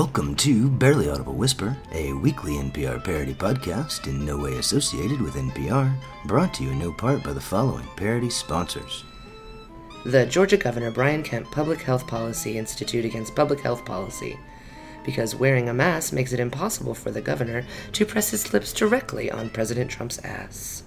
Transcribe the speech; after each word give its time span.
Welcome 0.00 0.34
to 0.36 0.70
Barely 0.70 1.10
Audible 1.10 1.34
Whisper, 1.34 1.76
a 1.92 2.14
weekly 2.14 2.54
NPR 2.54 3.04
parody 3.04 3.34
podcast 3.34 4.06
in 4.06 4.24
no 4.24 4.38
way 4.38 4.56
associated 4.56 5.20
with 5.20 5.34
NPR, 5.34 5.94
brought 6.24 6.54
to 6.54 6.64
you 6.64 6.70
in 6.70 6.78
no 6.78 6.90
part 6.90 7.22
by 7.22 7.34
the 7.34 7.40
following 7.40 7.86
parody 7.96 8.30
sponsors. 8.30 9.04
The 10.06 10.24
Georgia 10.24 10.56
Governor 10.56 10.90
Brian 10.90 11.22
Kemp 11.22 11.50
Public 11.50 11.82
Health 11.82 12.06
Policy 12.06 12.56
Institute 12.56 13.04
against 13.04 13.36
public 13.36 13.60
health 13.60 13.84
policy, 13.84 14.38
because 15.04 15.34
wearing 15.34 15.68
a 15.68 15.74
mask 15.74 16.14
makes 16.14 16.32
it 16.32 16.40
impossible 16.40 16.94
for 16.94 17.10
the 17.10 17.20
governor 17.20 17.66
to 17.92 18.06
press 18.06 18.30
his 18.30 18.54
lips 18.54 18.72
directly 18.72 19.30
on 19.30 19.50
President 19.50 19.90
Trump's 19.90 20.18
ass. 20.24 20.82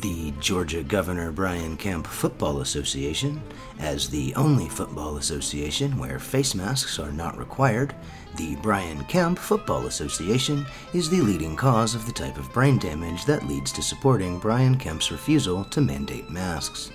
The 0.00 0.32
Georgia 0.40 0.82
Governor 0.82 1.30
Brian 1.30 1.76
Kemp 1.76 2.06
Football 2.06 2.60
Association, 2.60 3.40
as 3.78 4.08
the 4.08 4.34
only 4.34 4.68
football 4.68 5.18
association 5.18 5.98
where 5.98 6.18
face 6.18 6.54
masks 6.54 6.98
are 6.98 7.12
not 7.12 7.38
required, 7.38 7.94
the 8.36 8.56
Brian 8.56 9.04
Kemp 9.04 9.38
Football 9.38 9.86
Association 9.86 10.66
is 10.94 11.08
the 11.08 11.20
leading 11.20 11.54
cause 11.54 11.94
of 11.94 12.06
the 12.06 12.12
type 12.12 12.38
of 12.38 12.52
brain 12.52 12.78
damage 12.78 13.24
that 13.26 13.46
leads 13.46 13.70
to 13.72 13.82
supporting 13.82 14.38
Brian 14.38 14.76
Kemp's 14.76 15.12
refusal 15.12 15.64
to 15.66 15.80
mandate 15.80 16.28
masks. 16.28 16.90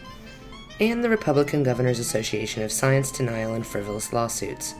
And 0.79 1.03
the 1.03 1.09
Republican 1.09 1.63
Governors 1.63 1.99
Association 1.99 2.63
of 2.63 2.71
Science 2.71 3.11
Denial 3.11 3.53
and 3.53 3.65
Frivolous 3.65 4.11
Lawsuits, 4.11 4.75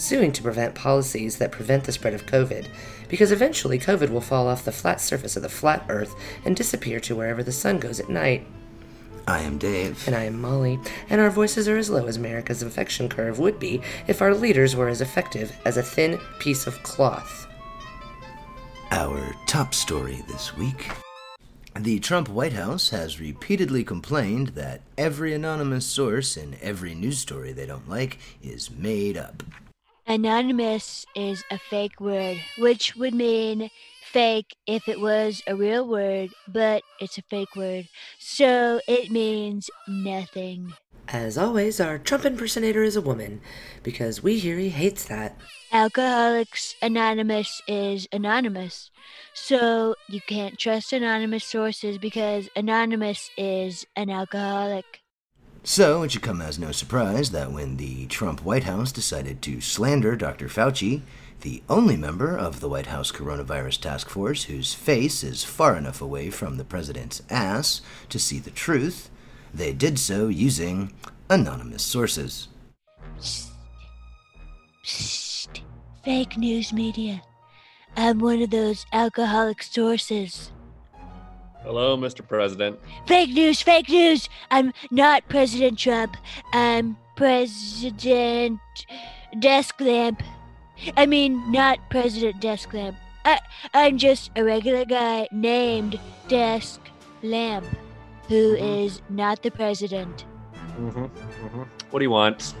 suing 0.00 0.32
to 0.32 0.42
prevent 0.42 0.74
policies 0.74 1.38
that 1.38 1.52
prevent 1.52 1.84
the 1.84 1.92
spread 1.92 2.14
of 2.14 2.26
COVID, 2.26 2.66
because 3.08 3.32
eventually 3.32 3.78
COVID 3.78 4.10
will 4.10 4.20
fall 4.20 4.48
off 4.48 4.64
the 4.64 4.72
flat 4.72 5.00
surface 5.00 5.36
of 5.36 5.42
the 5.42 5.48
flat 5.48 5.84
Earth 5.88 6.14
and 6.44 6.56
disappear 6.56 7.00
to 7.00 7.16
wherever 7.16 7.42
the 7.42 7.52
sun 7.52 7.78
goes 7.78 8.00
at 8.00 8.08
night. 8.08 8.46
I 9.26 9.40
am 9.40 9.58
Dave. 9.58 10.02
And 10.06 10.16
I 10.16 10.24
am 10.24 10.40
Molly, 10.40 10.78
and 11.10 11.20
our 11.20 11.28
voices 11.28 11.68
are 11.68 11.76
as 11.76 11.90
low 11.90 12.06
as 12.06 12.16
America's 12.16 12.62
infection 12.62 13.10
curve 13.10 13.38
would 13.38 13.58
be 13.58 13.82
if 14.06 14.22
our 14.22 14.34
leaders 14.34 14.74
were 14.74 14.88
as 14.88 15.02
effective 15.02 15.54
as 15.66 15.76
a 15.76 15.82
thin 15.82 16.18
piece 16.38 16.66
of 16.66 16.82
cloth. 16.82 17.46
Our 18.90 19.34
top 19.46 19.74
story 19.74 20.22
this 20.28 20.56
week. 20.56 20.90
The 21.78 22.00
Trump 22.00 22.28
White 22.28 22.54
House 22.54 22.88
has 22.90 23.20
repeatedly 23.20 23.84
complained 23.84 24.48
that 24.48 24.80
every 24.96 25.34
anonymous 25.34 25.86
source 25.86 26.36
in 26.36 26.56
every 26.62 26.94
news 26.94 27.18
story 27.18 27.52
they 27.52 27.66
don't 27.66 27.88
like 27.88 28.18
is 28.42 28.70
made 28.70 29.16
up. 29.18 29.42
Anonymous 30.08 31.04
is 31.14 31.44
a 31.50 31.58
fake 31.58 32.00
word, 32.00 32.38
which 32.56 32.96
would 32.96 33.12
mean 33.12 33.68
fake 34.02 34.56
if 34.66 34.88
it 34.88 35.00
was 35.00 35.42
a 35.46 35.54
real 35.54 35.86
word, 35.86 36.30
but 36.50 36.82
it's 36.98 37.18
a 37.18 37.22
fake 37.28 37.54
word. 37.54 37.86
So 38.18 38.80
it 38.88 39.10
means 39.10 39.68
nothing. 39.86 40.72
As 41.08 41.36
always, 41.36 41.78
our 41.78 41.98
Trump 41.98 42.24
impersonator 42.24 42.82
is 42.82 42.96
a 42.96 43.02
woman, 43.02 43.42
because 43.82 44.22
we 44.22 44.38
hear 44.38 44.56
he 44.56 44.70
hates 44.70 45.04
that. 45.04 45.38
Alcoholics 45.72 46.74
Anonymous 46.80 47.60
is 47.68 48.08
anonymous. 48.10 48.90
So 49.34 49.94
you 50.08 50.22
can't 50.22 50.58
trust 50.58 50.94
anonymous 50.94 51.44
sources 51.44 51.98
because 51.98 52.48
Anonymous 52.56 53.30
is 53.36 53.84
an 53.94 54.08
alcoholic. 54.08 55.02
So, 55.70 56.02
it 56.02 56.12
should 56.12 56.22
come 56.22 56.40
as 56.40 56.58
no 56.58 56.72
surprise 56.72 57.30
that 57.32 57.52
when 57.52 57.76
the 57.76 58.06
Trump 58.06 58.42
White 58.42 58.64
House 58.64 58.90
decided 58.90 59.42
to 59.42 59.60
slander 59.60 60.16
Dr. 60.16 60.48
Fauci, 60.48 61.02
the 61.42 61.62
only 61.68 61.94
member 61.94 62.34
of 62.34 62.60
the 62.60 62.70
White 62.70 62.86
House 62.86 63.12
Coronavirus 63.12 63.82
Task 63.82 64.08
Force 64.08 64.44
whose 64.44 64.72
face 64.72 65.22
is 65.22 65.44
far 65.44 65.76
enough 65.76 66.00
away 66.00 66.30
from 66.30 66.56
the 66.56 66.64
president's 66.64 67.22
ass 67.28 67.82
to 68.08 68.18
see 68.18 68.38
the 68.38 68.50
truth, 68.50 69.10
they 69.52 69.74
did 69.74 69.98
so 69.98 70.28
using 70.28 70.94
anonymous 71.28 71.82
sources. 71.82 72.48
Psst. 73.18 73.50
Psst. 74.82 75.60
Fake 76.02 76.38
news 76.38 76.72
media. 76.72 77.20
I'm 77.94 78.20
one 78.20 78.40
of 78.40 78.48
those 78.48 78.86
alcoholic 78.94 79.62
sources. 79.62 80.50
Hello, 81.62 81.96
Mr. 81.96 82.26
President. 82.26 82.78
Fake 83.06 83.30
news, 83.30 83.60
fake 83.60 83.88
news. 83.88 84.28
I'm 84.50 84.72
not 84.90 85.28
President 85.28 85.78
Trump. 85.78 86.16
I'm 86.52 86.96
President 87.16 88.60
Desk 89.38 89.80
Lamp. 89.80 90.22
I 90.96 91.06
mean, 91.06 91.50
not 91.50 91.78
President 91.90 92.40
Desk 92.40 92.72
Lamp. 92.72 92.96
I, 93.24 93.40
I'm 93.74 93.98
just 93.98 94.30
a 94.36 94.44
regular 94.44 94.84
guy 94.84 95.28
named 95.32 95.98
Desk 96.28 96.80
Lamp, 97.22 97.66
who 98.28 98.54
is 98.54 99.02
not 99.08 99.42
the 99.42 99.50
president. 99.50 100.24
Mm-hmm, 100.78 101.04
mm-hmm. 101.04 101.62
What 101.90 101.98
do 101.98 102.04
you 102.04 102.10
want? 102.10 102.54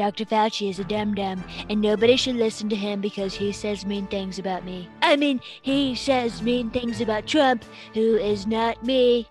Dr. 0.00 0.24
Fauci 0.24 0.70
is 0.70 0.78
a 0.78 0.84
dum 0.84 1.14
dum, 1.14 1.44
and 1.68 1.78
nobody 1.78 2.16
should 2.16 2.36
listen 2.36 2.70
to 2.70 2.74
him 2.74 3.02
because 3.02 3.34
he 3.34 3.52
says 3.52 3.84
mean 3.84 4.06
things 4.06 4.38
about 4.38 4.64
me. 4.64 4.88
I 5.02 5.14
mean, 5.14 5.42
he 5.60 5.94
says 5.94 6.40
mean 6.40 6.70
things 6.70 7.02
about 7.02 7.26
Trump, 7.26 7.66
who 7.92 8.16
is 8.16 8.46
not 8.46 8.82
me. 8.82 9.28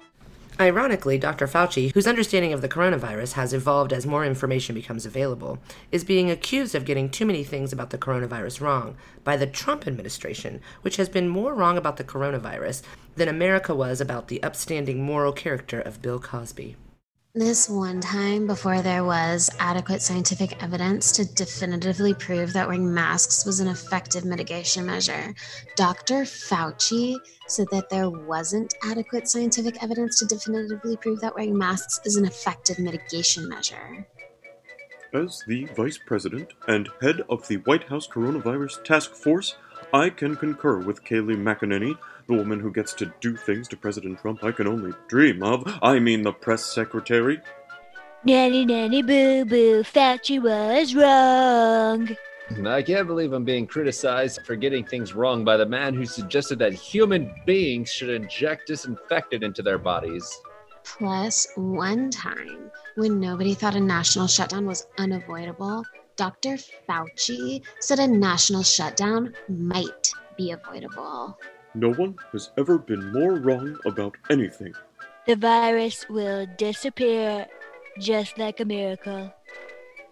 Ironically, 0.59 1.17
Dr. 1.17 1.47
Fauci, 1.47 1.91
whose 1.95 2.05
understanding 2.05 2.53
of 2.53 2.61
the 2.61 2.69
coronavirus 2.69 3.33
has 3.33 3.51
evolved 3.51 3.91
as 3.91 4.05
more 4.05 4.23
information 4.23 4.75
becomes 4.75 5.07
available, 5.07 5.57
is 5.91 6.03
being 6.03 6.29
accused 6.29 6.75
of 6.75 6.85
getting 6.85 7.09
too 7.09 7.25
many 7.25 7.43
things 7.43 7.73
about 7.73 7.89
the 7.89 7.97
coronavirus 7.97 8.61
wrong 8.61 8.95
by 9.23 9.35
the 9.35 9.47
Trump 9.47 9.87
administration, 9.87 10.61
which 10.83 10.97
has 10.97 11.09
been 11.09 11.27
more 11.27 11.55
wrong 11.55 11.79
about 11.79 11.97
the 11.97 12.03
coronavirus 12.03 12.83
than 13.15 13.27
America 13.27 13.73
was 13.73 13.99
about 13.99 14.27
the 14.27 14.43
upstanding 14.43 15.01
moral 15.01 15.33
character 15.33 15.81
of 15.81 15.99
Bill 16.03 16.19
Cosby. 16.19 16.75
This 17.35 17.69
one 17.69 18.01
time 18.01 18.47
before 18.47 18.81
there 18.81 19.03
was 19.03 19.51
adequate 19.59 20.01
scientific 20.01 20.63
evidence 20.63 21.11
to 21.11 21.25
definitively 21.25 22.15
prove 22.15 22.53
that 22.53 22.67
wearing 22.67 22.91
masks 22.91 23.45
was 23.45 23.59
an 23.59 23.67
effective 23.67 24.25
mitigation 24.25 24.83
measure, 24.87 25.35
Dr. 25.75 26.23
Fauci 26.23 27.17
said 27.45 27.67
that 27.71 27.91
there 27.91 28.09
wasn't 28.09 28.73
adequate 28.83 29.29
scientific 29.29 29.83
evidence 29.83 30.17
to 30.17 30.25
definitively 30.25 30.97
prove 30.97 31.21
that 31.21 31.35
wearing 31.35 31.55
masks 31.55 31.99
is 32.03 32.15
an 32.15 32.25
effective 32.25 32.79
mitigation 32.79 33.47
measure. 33.47 34.07
As 35.13 35.43
the 35.45 35.65
Vice 35.75 35.99
President 36.03 36.53
and 36.67 36.89
head 36.99 37.21
of 37.29 37.47
the 37.47 37.57
White 37.57 37.83
House 37.83 38.07
Coronavirus 38.07 38.83
Task 38.83 39.13
Force, 39.13 39.55
I 39.93 40.09
can 40.09 40.35
concur 40.35 40.79
with 40.79 41.03
Kayleigh 41.03 41.37
McEnany 41.37 41.95
the 42.29 42.35
woman 42.35 42.59
who 42.59 42.71
gets 42.71 42.93
to 42.93 43.11
do 43.19 43.35
things 43.35 43.67
to 43.67 43.75
President 43.75 44.19
Trump 44.19 44.43
I 44.43 44.51
can 44.51 44.67
only 44.67 44.93
dream 45.07 45.41
of. 45.43 45.63
I 45.81 45.99
mean, 45.99 46.21
the 46.21 46.31
press 46.31 46.63
secretary. 46.63 47.41
Nanny, 48.23 48.65
nanny, 48.65 49.01
boo, 49.01 49.45
boo, 49.45 49.81
Fauci 49.81 50.41
was 50.41 50.93
wrong. 50.93 52.15
I 52.67 52.81
can't 52.81 53.07
believe 53.07 53.33
I'm 53.33 53.45
being 53.45 53.65
criticized 53.65 54.41
for 54.45 54.55
getting 54.55 54.85
things 54.85 55.13
wrong 55.13 55.43
by 55.43 55.57
the 55.57 55.65
man 55.65 55.93
who 55.93 56.05
suggested 56.05 56.59
that 56.59 56.73
human 56.73 57.33
beings 57.45 57.91
should 57.91 58.09
inject 58.09 58.67
disinfectant 58.67 59.43
into 59.43 59.61
their 59.61 59.77
bodies. 59.77 60.41
Plus, 60.83 61.47
one 61.55 62.09
time, 62.09 62.71
when 62.95 63.19
nobody 63.19 63.53
thought 63.53 63.75
a 63.75 63.79
national 63.79 64.27
shutdown 64.27 64.65
was 64.65 64.87
unavoidable, 64.97 65.83
Dr. 66.15 66.57
Fauci 66.87 67.63
said 67.79 67.99
a 67.99 68.07
national 68.07 68.63
shutdown 68.63 69.33
might 69.47 70.11
be 70.37 70.51
avoidable. 70.51 71.37
No 71.75 71.93
one 71.93 72.15
has 72.31 72.51
ever 72.57 72.77
been 72.77 73.13
more 73.13 73.35
wrong 73.35 73.77
about 73.85 74.17
anything. 74.29 74.73
The 75.27 75.35
virus 75.35 76.07
will 76.09 76.47
disappear 76.57 77.45
just 77.99 78.37
like 78.37 78.59
a 78.59 78.65
miracle. 78.65 79.31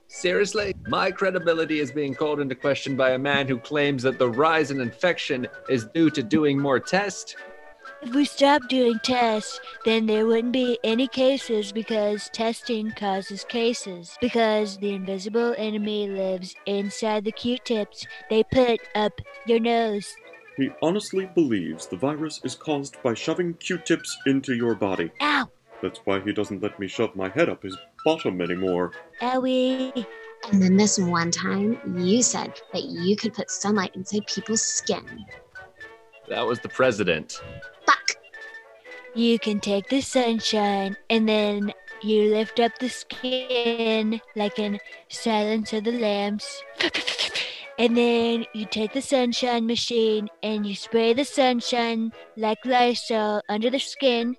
Seriously? 0.08 0.74
My 0.88 1.12
credibility 1.12 1.80
is 1.80 1.92
being 1.92 2.14
called 2.14 2.40
into 2.40 2.56
question 2.56 2.96
by 2.96 3.12
a 3.12 3.20
man 3.20 3.48
who 3.48 3.58
claims 3.58 4.04
that 4.04 4.20
the 4.20 4.30
rise 4.30 4.72
in 4.72 4.80
infection 4.80 5.48
is 5.70 5.86
due 5.86 6.10
to 6.12 6.24
doing 6.24 6.60
more 6.60 6.80
tests? 6.80 7.36
If 8.02 8.14
we 8.14 8.26
stopped 8.26 8.70
doing 8.70 9.00
tests, 9.04 9.60
then 9.84 10.06
there 10.06 10.28
wouldn't 10.28 10.54
be 10.54 10.78
any 10.84 11.08
cases 11.08 11.72
because 11.72 12.30
testing 12.32 12.92
causes 12.92 13.44
cases. 13.44 14.16
Because 14.22 14.78
the 14.78 14.94
invisible 14.94 15.56
enemy 15.58 16.08
lives 16.08 16.56
inside 16.68 17.26
the 17.26 17.32
q 17.32 17.58
tips 17.58 18.06
they 18.30 18.44
put 18.44 18.80
up 18.94 19.20
your 19.48 19.60
nose. 19.60 20.16
He 20.58 20.72
honestly 20.82 21.30
believes 21.36 21.86
the 21.86 21.98
virus 21.98 22.42
is 22.44 22.56
caused 22.56 23.02
by 23.04 23.14
shoving 23.14 23.54
Q-tips 23.54 24.18
into 24.26 24.56
your 24.56 24.74
body. 24.74 25.12
Ow! 25.22 25.48
That's 25.84 26.00
why 26.06 26.20
he 26.20 26.34
doesn't 26.34 26.64
let 26.64 26.80
me 26.80 26.88
shove 26.88 27.16
my 27.16 27.30
head 27.30 27.48
up 27.48 27.62
his 27.62 27.78
bottom 28.04 28.42
anymore. 28.42 28.92
Owie! 29.22 30.06
And 30.52 30.62
then 30.62 30.76
this 30.76 30.98
one 30.98 31.30
time, 31.30 31.80
you 31.96 32.24
said 32.24 32.60
that 32.74 32.84
you 32.86 33.16
could 33.16 33.36
put 33.36 33.52
sunlight 33.52 33.96
inside 33.96 34.26
people's 34.26 34.64
skin. 34.64 35.26
That 36.28 36.46
was 36.46 36.60
the 36.60 36.70
president. 36.70 37.40
Fuck! 37.86 38.16
You 39.14 39.38
can 39.38 39.60
take 39.60 39.90
the 39.90 40.02
sunshine 40.02 40.98
and 41.12 41.30
then 41.30 41.72
you 42.02 42.32
lift 42.32 42.60
up 42.60 42.72
the 42.80 42.90
skin 42.90 44.22
like 44.36 44.58
in 44.58 44.80
Silence 45.10 45.72
of 45.74 45.84
the 45.84 45.92
Lambs. 45.92 46.64
And 47.80 47.96
then 47.96 48.46
you 48.54 48.66
take 48.66 48.94
the 48.94 49.02
sunshine 49.02 49.68
machine 49.68 50.30
and 50.42 50.66
you 50.66 50.74
spray 50.74 51.14
the 51.14 51.24
sunshine 51.24 52.12
like 52.36 52.58
Lysol 52.66 53.42
under 53.50 53.70
the 53.70 53.80
skin. 53.80 54.36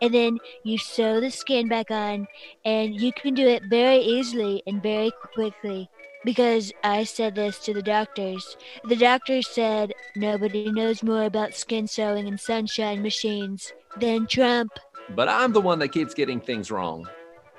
And 0.00 0.14
then 0.14 0.38
you 0.62 0.78
sew 0.78 1.20
the 1.20 1.30
skin 1.30 1.68
back 1.68 1.90
on. 1.90 2.28
And 2.64 3.00
you 3.00 3.12
can 3.12 3.34
do 3.34 3.48
it 3.48 3.64
very 3.68 3.98
easily 3.98 4.62
and 4.66 4.82
very 4.82 5.10
quickly. 5.34 5.90
because 6.26 6.72
I 6.82 7.04
said 7.04 7.36
this 7.36 7.60
to 7.60 7.72
the 7.72 7.82
doctors. 7.82 8.56
The 8.84 8.96
doctors 8.96 9.48
said 9.48 9.94
nobody 10.16 10.70
knows 10.72 11.02
more 11.02 11.22
about 11.22 11.54
skin 11.54 11.86
sewing 11.86 12.26
and 12.26 12.38
sunshine 12.38 13.00
machines 13.00 13.72
than 13.98 14.26
Trump. 14.26 14.72
But 15.14 15.28
I'm 15.28 15.52
the 15.52 15.60
one 15.60 15.78
that 15.78 15.92
keeps 15.92 16.14
getting 16.14 16.40
things 16.40 16.70
wrong. 16.70 17.08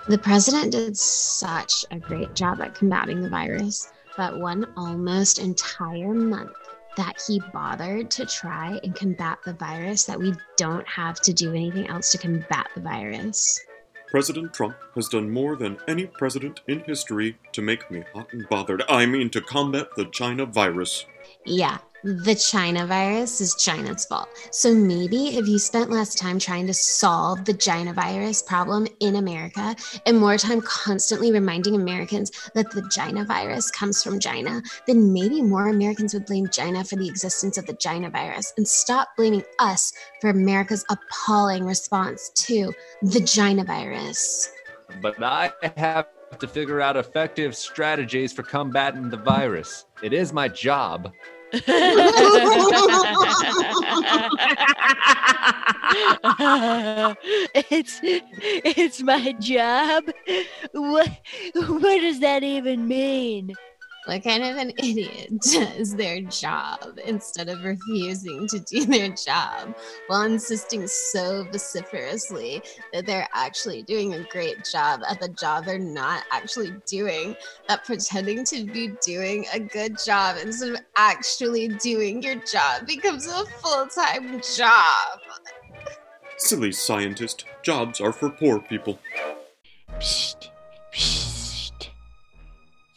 The 0.09 0.17
president 0.17 0.73
did 0.73 0.97
such 0.97 1.85
a 1.91 1.97
great 1.97 2.35
job 2.35 2.61
at 2.61 2.75
combating 2.75 3.21
the 3.21 3.29
virus 3.29 3.89
that 4.17 4.37
one 4.37 4.65
almost 4.75 5.39
entire 5.39 6.13
month 6.13 6.51
that 6.97 7.21
he 7.27 7.39
bothered 7.53 8.09
to 8.11 8.25
try 8.25 8.79
and 8.83 8.95
combat 8.95 9.37
the 9.45 9.53
virus 9.53 10.05
that 10.05 10.19
we 10.19 10.33
don't 10.57 10.87
have 10.87 11.21
to 11.21 11.31
do 11.31 11.51
anything 11.51 11.87
else 11.87 12.11
to 12.11 12.17
combat 12.17 12.67
the 12.75 12.81
virus. 12.81 13.59
President 14.07 14.53
Trump 14.53 14.75
has 14.95 15.09
done 15.09 15.29
more 15.29 15.55
than 15.55 15.77
any 15.87 16.07
president 16.07 16.61
in 16.67 16.79
history 16.79 17.37
to 17.51 17.61
make 17.61 17.89
me 17.91 18.03
hot 18.13 18.31
and 18.31 18.47
bothered. 18.49 18.81
I 18.89 19.05
mean, 19.05 19.29
to 19.31 19.41
combat 19.41 19.89
the 19.95 20.05
China 20.05 20.45
virus. 20.45 21.05
Yeah, 21.45 21.77
the 22.03 22.35
China 22.35 22.85
virus 22.85 23.41
is 23.41 23.55
China's 23.55 24.05
fault. 24.05 24.29
So 24.51 24.73
maybe 24.73 25.37
if 25.37 25.47
you 25.47 25.57
spent 25.57 25.89
less 25.89 26.15
time 26.15 26.39
trying 26.39 26.67
to 26.67 26.73
solve 26.73 27.45
the 27.45 27.53
China 27.53 27.93
virus 27.93 28.41
problem 28.43 28.87
in 28.99 29.15
America 29.15 29.75
and 30.05 30.19
more 30.19 30.37
time 30.37 30.61
constantly 30.61 31.31
reminding 31.31 31.75
Americans 31.75 32.31
that 32.53 32.71
the 32.71 32.87
China 32.91 33.25
virus 33.25 33.71
comes 33.71 34.03
from 34.03 34.19
China, 34.19 34.61
then 34.85 35.11
maybe 35.11 35.41
more 35.41 35.67
Americans 35.69 36.13
would 36.13 36.25
blame 36.25 36.47
China 36.49 36.83
for 36.83 36.95
the 36.95 37.07
existence 37.07 37.57
of 37.57 37.65
the 37.65 37.73
China 37.73 38.09
virus 38.09 38.53
and 38.57 38.67
stop 38.67 39.09
blaming 39.17 39.43
us 39.59 39.91
for 40.21 40.29
America's 40.29 40.85
appalling 40.89 41.65
response 41.65 42.29
to 42.29 42.73
the 43.01 43.21
China 43.21 43.63
virus. 43.63 44.51
But 45.01 45.21
I 45.21 45.51
have 45.75 46.07
to 46.39 46.47
figure 46.47 46.81
out 46.81 46.95
effective 46.95 47.55
strategies 47.55 48.31
for 48.33 48.43
combating 48.43 49.09
the 49.09 49.17
virus. 49.17 49.85
It 50.03 50.13
is 50.13 50.31
my 50.31 50.47
job. 50.47 51.11
It's 51.53 51.67
it's 58.03 59.01
my 59.01 59.31
job. 59.39 60.03
What 60.73 61.09
what 61.53 62.01
does 62.01 62.19
that 62.19 62.43
even 62.43 62.87
mean? 62.87 63.53
What 64.07 64.23
kind 64.23 64.41
of 64.41 64.55
an 64.55 64.69
idiot 64.77 65.41
does 65.41 65.93
their 65.93 66.21
job 66.21 66.97
instead 67.05 67.49
of 67.49 67.65
refusing 67.65 68.47
to 68.47 68.59
do 68.59 68.85
their 68.85 69.09
job 69.09 69.75
while 70.07 70.21
insisting 70.21 70.87
so 70.87 71.45
vociferously 71.51 72.61
that 72.93 73.05
they're 73.05 73.27
actually 73.33 73.83
doing 73.83 74.13
a 74.13 74.23
great 74.23 74.63
job 74.63 75.01
at 75.09 75.19
the 75.19 75.27
job 75.27 75.65
they're 75.65 75.77
not 75.77 76.23
actually 76.31 76.73
doing? 76.85 77.35
That 77.67 77.83
pretending 77.83 78.45
to 78.45 78.65
be 78.65 78.93
doing 79.05 79.45
a 79.51 79.59
good 79.59 79.97
job 80.05 80.37
instead 80.41 80.75
of 80.75 80.79
actually 80.95 81.67
doing 81.67 82.23
your 82.23 82.35
job 82.35 82.87
becomes 82.87 83.27
a 83.27 83.45
full 83.61 83.87
time 83.87 84.41
job. 84.55 85.19
Silly 86.37 86.71
scientist, 86.71 87.43
jobs 87.61 87.99
are 87.99 88.13
for 88.13 88.29
poor 88.29 88.59
people. 88.59 88.99
Psst, 89.99 90.37
psst. 90.37 90.56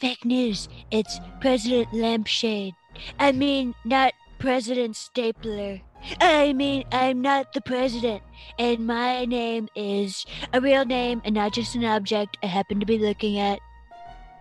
Fake 0.00 0.24
news. 0.24 0.68
It's 0.90 1.20
President 1.40 1.92
Lampshade. 1.92 2.74
I 3.18 3.32
mean, 3.32 3.74
not 3.84 4.14
President 4.38 4.96
Stapler. 4.96 5.82
I 6.20 6.54
mean, 6.54 6.84
I'm 6.90 7.20
not 7.20 7.52
the 7.52 7.60
president, 7.60 8.22
and 8.58 8.86
my 8.86 9.26
name 9.26 9.68
is 9.76 10.24
a 10.54 10.60
real 10.60 10.86
name 10.86 11.20
and 11.26 11.34
not 11.34 11.52
just 11.52 11.74
an 11.74 11.84
object 11.84 12.38
I 12.42 12.46
happen 12.46 12.80
to 12.80 12.86
be 12.86 12.98
looking 12.98 13.38
at. 13.38 13.60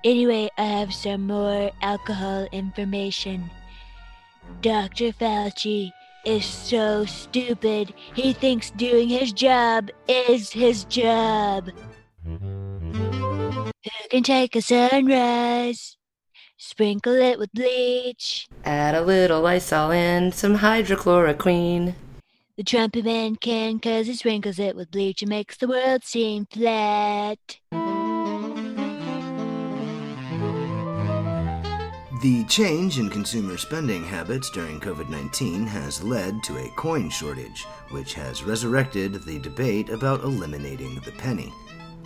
Anyway, 0.05 0.49
I 0.57 0.63
have 0.63 0.93
some 0.93 1.27
more 1.27 1.71
alcohol 1.81 2.47
information. 2.53 3.49
Dr. 4.61 5.11
Fauci 5.11 5.91
is 6.25 6.45
so 6.45 7.03
stupid, 7.03 7.93
he 8.13 8.31
thinks 8.31 8.71
doing 8.71 9.09
his 9.09 9.33
job 9.33 9.89
is 10.07 10.49
his 10.51 10.85
job. 10.85 11.69
Who 13.85 14.09
can 14.09 14.23
take 14.23 14.57
a 14.57 14.61
sunrise? 14.61 15.95
Sprinkle 16.57 17.13
it 17.13 17.39
with 17.39 17.53
bleach. 17.53 18.45
Add 18.65 18.93
a 18.93 19.01
little 19.01 19.39
Lysol 19.39 19.93
and 19.93 20.33
some 20.33 20.57
hydrochloroquine. 20.57 21.95
The 22.57 22.63
Trumpy 22.63 23.01
man 23.01 23.37
can 23.37 23.79
cause 23.79 24.07
he 24.07 24.15
sprinkles 24.15 24.59
it 24.59 24.75
with 24.75 24.91
bleach 24.91 25.21
and 25.21 25.29
makes 25.29 25.55
the 25.55 25.69
world 25.69 26.03
seem 26.03 26.45
flat. 26.47 27.59
The 32.21 32.43
change 32.49 32.99
in 32.99 33.09
consumer 33.09 33.55
spending 33.55 34.03
habits 34.03 34.49
during 34.49 34.81
COVID 34.81 35.07
19 35.07 35.65
has 35.65 36.03
led 36.03 36.43
to 36.43 36.57
a 36.57 36.69
coin 36.75 37.09
shortage, 37.09 37.63
which 37.91 38.13
has 38.15 38.43
resurrected 38.43 39.23
the 39.23 39.39
debate 39.39 39.87
about 39.87 40.25
eliminating 40.25 40.95
the 41.05 41.13
penny. 41.13 41.53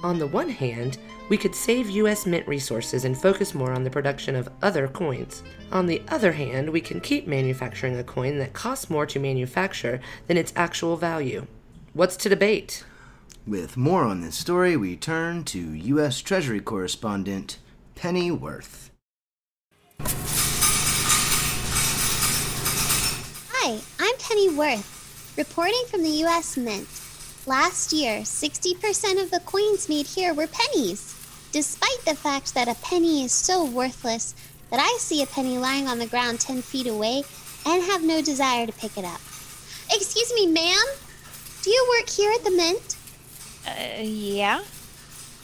On 0.03 0.19
the 0.19 0.27
one 0.27 0.49
hand, 0.49 0.99
we 1.29 1.37
could 1.37 1.55
save 1.55 1.89
US 1.89 2.25
mint 2.25 2.47
resources 2.47 3.05
and 3.05 3.17
focus 3.17 3.55
more 3.55 3.71
on 3.71 3.83
the 3.83 3.89
production 3.89 4.35
of 4.35 4.49
other 4.61 4.87
coins. 4.87 5.43
On 5.71 5.85
the 5.85 6.01
other 6.09 6.33
hand, 6.33 6.69
we 6.69 6.81
can 6.81 6.99
keep 6.99 7.27
manufacturing 7.27 7.97
a 7.97 8.03
coin 8.03 8.37
that 8.39 8.53
costs 8.53 8.89
more 8.89 9.05
to 9.05 9.19
manufacture 9.19 9.99
than 10.27 10.37
its 10.37 10.53
actual 10.55 10.97
value. 10.97 11.47
What's 11.93 12.17
to 12.17 12.29
debate? 12.29 12.83
With 13.45 13.75
more 13.77 14.03
on 14.03 14.21
this 14.21 14.35
story, 14.35 14.77
we 14.77 14.95
turn 14.95 15.43
to 15.45 15.59
U.S. 15.59 16.21
Treasury 16.21 16.59
correspondent 16.59 17.59
Penny 17.95 18.31
Worth. 18.31 18.89
Hi, 23.51 23.79
I'm 23.99 24.17
Penny 24.17 24.49
Worth, 24.49 25.35
reporting 25.37 25.83
from 25.89 26.03
the 26.03 26.09
U.S. 26.09 26.57
Mint. 26.57 27.02
Last 27.45 27.91
year, 27.91 28.21
60% 28.21 29.21
of 29.21 29.29
the 29.29 29.41
coins 29.41 29.89
made 29.89 30.07
here 30.07 30.33
were 30.33 30.47
pennies, 30.47 31.13
despite 31.51 31.99
the 32.05 32.15
fact 32.15 32.53
that 32.53 32.69
a 32.69 32.75
penny 32.75 33.25
is 33.25 33.33
so 33.33 33.65
worthless 33.65 34.33
that 34.71 34.79
I 34.79 34.97
see 34.97 35.21
a 35.21 35.27
penny 35.27 35.57
lying 35.57 35.85
on 35.85 35.99
the 35.99 36.07
ground 36.07 36.39
10 36.39 36.61
feet 36.61 36.87
away 36.87 37.23
and 37.65 37.83
have 37.83 38.01
no 38.01 38.21
desire 38.21 38.65
to 38.65 38.71
pick 38.71 38.97
it 38.97 39.03
up. 39.03 39.19
Excuse 39.91 40.31
me, 40.33 40.47
ma'am? 40.47 40.85
Do 41.63 41.69
you 41.69 41.97
work 41.99 42.09
here 42.09 42.31
at 42.31 42.45
the 42.45 42.51
Mint? 42.51 42.95
Uh, 43.67 44.01
yeah? 44.01 44.63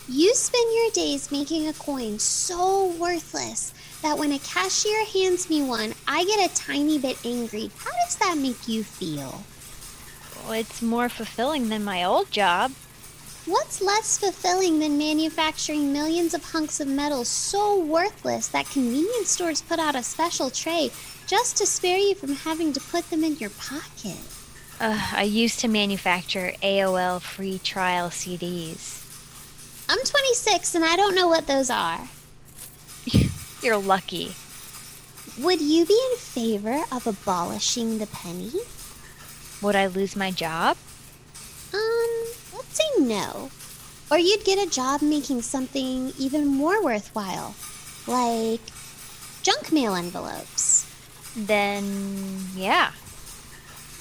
You 0.08 0.34
spend 0.36 0.74
your 0.74 0.92
days 0.92 1.34
making 1.34 1.68
a 1.68 1.74
coin 1.74 2.18
so 2.18 2.94
worthless 2.98 3.74
that 4.04 4.18
when 4.18 4.32
a 4.32 4.40
cashier 4.40 5.06
hands 5.06 5.50
me 5.50 5.64
one, 5.64 5.94
I 6.08 6.24
get 6.24 6.50
a 6.50 6.56
tiny 6.56 6.98
bit 6.98 7.18
angry. 7.26 7.70
How 7.78 7.92
does 8.06 8.16
that 8.16 8.38
make 8.38 8.70
you 8.70 8.86
feel? 8.86 9.44
Well, 10.50 10.58
it's 10.58 10.82
more 10.82 11.10
fulfilling 11.10 11.70
than 11.70 11.84
my 11.84 12.04
old 12.04 12.32
job. 12.32 12.72
What's 13.46 13.84
less 13.84 14.18
fulfilling 14.18 14.80
than 14.80 14.98
manufacturing 14.98 15.94
millions 15.94 16.34
of 16.34 16.44
hunks 16.44 16.80
of 16.80 16.88
metal 16.88 17.24
so 17.24 17.80
worthless 17.80 18.48
that 18.48 18.68
convenience 18.68 19.30
stores 19.30 19.62
put 19.62 19.78
out 19.78 19.94
a 19.94 20.02
special 20.02 20.50
tray 20.50 20.90
just 21.28 21.58
to 21.58 21.68
spare 21.68 22.00
you 22.00 22.16
from 22.16 22.34
having 22.34 22.74
to 22.74 22.80
put 22.80 23.12
them 23.12 23.24
in 23.24 23.38
your 23.38 23.52
pocket? 23.52 24.18
Uh, 24.80 25.12
I 25.14 25.22
used 25.22 25.60
to 25.60 25.68
manufacture 25.68 26.54
AOL 26.64 27.22
free 27.22 27.60
trial 27.60 28.10
CDs. 28.10 29.06
I'm 29.88 30.04
26 30.04 30.74
and 30.74 30.84
I 30.84 30.96
don't 30.96 31.14
know 31.14 31.28
what 31.28 31.46
those 31.46 31.70
are. 31.70 32.10
You're 33.62 33.78
lucky. 33.78 34.34
Would 35.38 35.62
you 35.62 35.86
be 35.86 36.02
in 36.12 36.18
favor 36.18 36.86
of 36.92 37.06
abolishing 37.06 38.00
the 38.00 38.08
penny? 38.08 38.52
Would 39.62 39.76
I 39.76 39.88
lose 39.88 40.16
my 40.16 40.32
job? 40.32 40.78
Um, 41.74 42.10
let's 42.56 42.78
say 42.78 43.04
no. 43.04 43.52
Or 44.10 44.18
you'd 44.18 44.46
get 44.46 44.66
a 44.66 44.70
job 44.70 45.02
making 45.02 45.42
something 45.42 46.14
even 46.18 46.48
more 46.48 46.84
worthwhile, 46.84 47.56
like 48.08 48.62
junk 49.44 49.72
mail 49.72 49.96
envelopes. 49.96 50.86
Then, 51.36 52.48
yeah. 52.56 52.92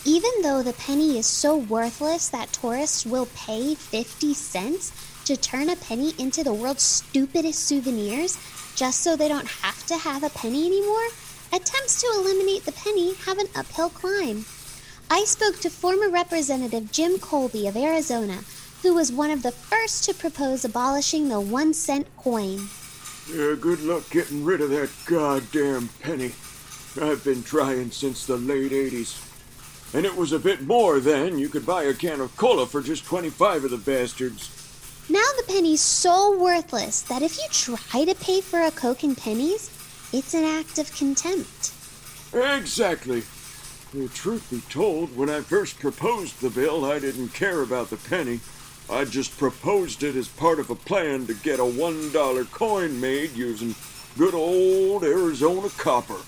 Even 0.05 0.31
though 0.43 0.63
the 0.63 0.73
penny 0.73 1.19
is 1.19 1.27
so 1.27 1.57
worthless 1.57 2.29
that 2.29 2.53
tourists 2.53 3.05
will 3.05 3.27
pay 3.35 3.75
50 3.75 4.33
cents 4.33 4.93
to 5.27 5.37
turn 5.37 5.69
a 5.69 5.77
penny 5.77 6.15
into 6.19 6.43
the 6.43 6.55
world's 6.55 6.83
stupidest 6.83 7.65
souvenirs 7.67 8.39
just 8.75 9.01
so 9.01 9.17
they 9.17 9.29
don't 9.29 9.49
have 9.49 9.85
to 9.87 9.97
have 9.99 10.23
a 10.23 10.31
penny 10.31 10.65
anymore, 10.65 11.09
attempts 11.53 12.01
to 12.01 12.07
eliminate 12.15 12.65
the 12.65 12.73
penny 12.73 13.15
have 13.15 13.39
an 13.39 13.49
uphill 13.57 13.91
climb. 13.91 14.45
I 15.11 15.25
spoke 15.25 15.59
to 15.61 15.71
former 15.71 16.11
Representative 16.11 16.93
Jim 16.93 17.19
Kolbe 17.19 17.67
of 17.67 17.77
Arizona, 17.77 18.41
who 18.83 18.95
was 18.95 19.11
one 19.11 19.31
of 19.31 19.43
the 19.43 19.53
first 19.53 20.05
to 20.05 20.15
propose 20.15 20.65
abolishing 20.65 21.29
the 21.29 21.41
one 21.41 21.73
cent 21.73 22.07
coin. 22.19 22.69
Yeah, 23.33 23.55
good 23.59 23.81
luck 23.83 24.09
getting 24.11 24.45
rid 24.45 24.61
of 24.61 24.71
that 24.71 24.91
goddamn 25.07 25.89
penny. 26.01 26.33
I've 27.01 27.25
been 27.25 27.43
trying 27.43 27.91
since 27.91 28.27
the 28.27 28.37
late 28.37 28.73
80s. 28.73 29.25
And 29.95 30.05
it 30.05 30.15
was 30.15 30.33
a 30.33 30.39
bit 30.39 30.63
more 30.63 31.01
then. 31.01 31.39
You 31.39 31.49
could 31.49 31.65
buy 31.65 31.85
a 31.85 31.95
can 31.95 32.21
of 32.21 32.37
cola 32.37 32.67
for 32.67 32.83
just 32.83 33.07
25 33.07 33.65
of 33.65 33.71
the 33.71 33.79
bastards. 33.79 34.51
Now 35.09 35.25
the 35.39 35.45
penny's 35.51 35.81
so 35.81 36.39
worthless 36.39 37.01
that 37.03 37.23
if 37.23 37.39
you 37.39 37.45
try 37.51 38.05
to 38.05 38.15
pay 38.15 38.43
for 38.43 38.61
a 38.61 38.71
Coke 38.71 39.05
in 39.05 39.15
pennies, 39.15 39.71
it's 40.13 40.35
an 40.35 40.45
act 40.45 40.79
of 40.79 40.95
contempt. 40.95 41.73
Exactly. 42.35 43.23
The 43.95 44.09
truth 44.09 44.51
be 44.51 44.61
told, 44.71 45.17
when 45.17 45.31
I 45.31 45.41
first 45.41 45.79
proposed 45.81 46.43
the 46.43 46.51
bill, 46.51 46.85
I 46.85 46.99
didn't 46.99 47.31
care 47.31 47.63
about 47.63 47.89
the 47.89 47.97
penny. 47.97 48.41
I 48.91 49.07
just 49.07 49.39
proposed 49.39 50.03
it 50.03 50.15
as 50.15 50.29
part 50.29 50.61
of 50.61 50.69
a 50.69 50.75
plan 50.75 51.27
to 51.27 51.33
get 51.33 51.59
a 51.59 51.63
$1 51.63 52.51
coin 52.51 53.01
made 53.01 53.33
using 53.33 53.75
good 54.19 54.35
old 54.35 55.05
Arizona 55.05 55.71
copper. 55.79 56.21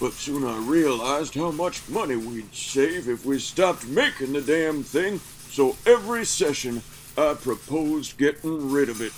But 0.00 0.14
soon 0.14 0.42
I 0.44 0.56
realized 0.58 1.34
how 1.34 1.50
much 1.50 1.86
money 1.90 2.16
we'd 2.16 2.54
save 2.54 3.10
if 3.10 3.26
we 3.26 3.38
stopped 3.38 3.86
making 3.86 4.32
the 4.32 4.40
damn 4.40 4.82
thing, 4.82 5.18
so 5.50 5.76
every 5.84 6.24
session 6.24 6.80
I 7.18 7.34
proposed 7.34 8.16
getting 8.16 8.70
rid 8.70 8.88
of 8.88 9.02
it. 9.02 9.12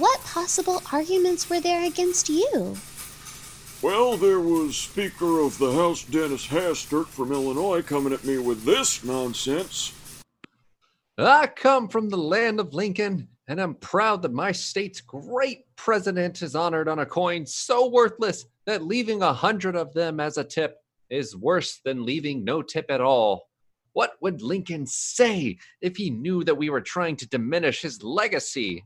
What 0.00 0.20
possible 0.24 0.82
arguments 0.92 1.48
were 1.48 1.60
there 1.60 1.84
against 1.84 2.28
you? 2.28 2.76
Well, 3.80 4.16
there 4.16 4.40
was 4.40 4.76
Speaker 4.76 5.38
of 5.38 5.56
the 5.58 5.72
House 5.72 6.02
Dennis 6.02 6.48
Hastert 6.48 7.06
from 7.06 7.30
Illinois 7.30 7.80
coming 7.80 8.12
at 8.12 8.24
me 8.24 8.36
with 8.36 8.64
this 8.64 9.04
nonsense. 9.04 9.92
I 11.16 11.46
come 11.46 11.86
from 11.88 12.08
the 12.08 12.16
land 12.16 12.58
of 12.58 12.74
Lincoln, 12.74 13.28
and 13.46 13.60
I'm 13.60 13.76
proud 13.76 14.22
that 14.22 14.32
my 14.32 14.50
state's 14.50 15.00
great 15.00 15.60
president 15.76 16.42
is 16.42 16.56
honored 16.56 16.88
on 16.88 16.98
a 16.98 17.06
coin 17.06 17.46
so 17.46 17.88
worthless 17.88 18.46
that 18.66 18.82
leaving 18.82 19.22
a 19.22 19.32
hundred 19.32 19.76
of 19.76 19.94
them 19.94 20.18
as 20.18 20.38
a 20.38 20.44
tip 20.44 20.78
is 21.08 21.36
worse 21.36 21.78
than 21.84 22.04
leaving 22.04 22.42
no 22.42 22.62
tip 22.62 22.86
at 22.90 23.00
all. 23.00 23.48
What 23.92 24.14
would 24.20 24.42
Lincoln 24.42 24.88
say 24.88 25.56
if 25.80 25.96
he 25.96 26.10
knew 26.10 26.42
that 26.42 26.58
we 26.58 26.68
were 26.68 26.80
trying 26.80 27.14
to 27.18 27.28
diminish 27.28 27.82
his 27.82 28.02
legacy? 28.02 28.84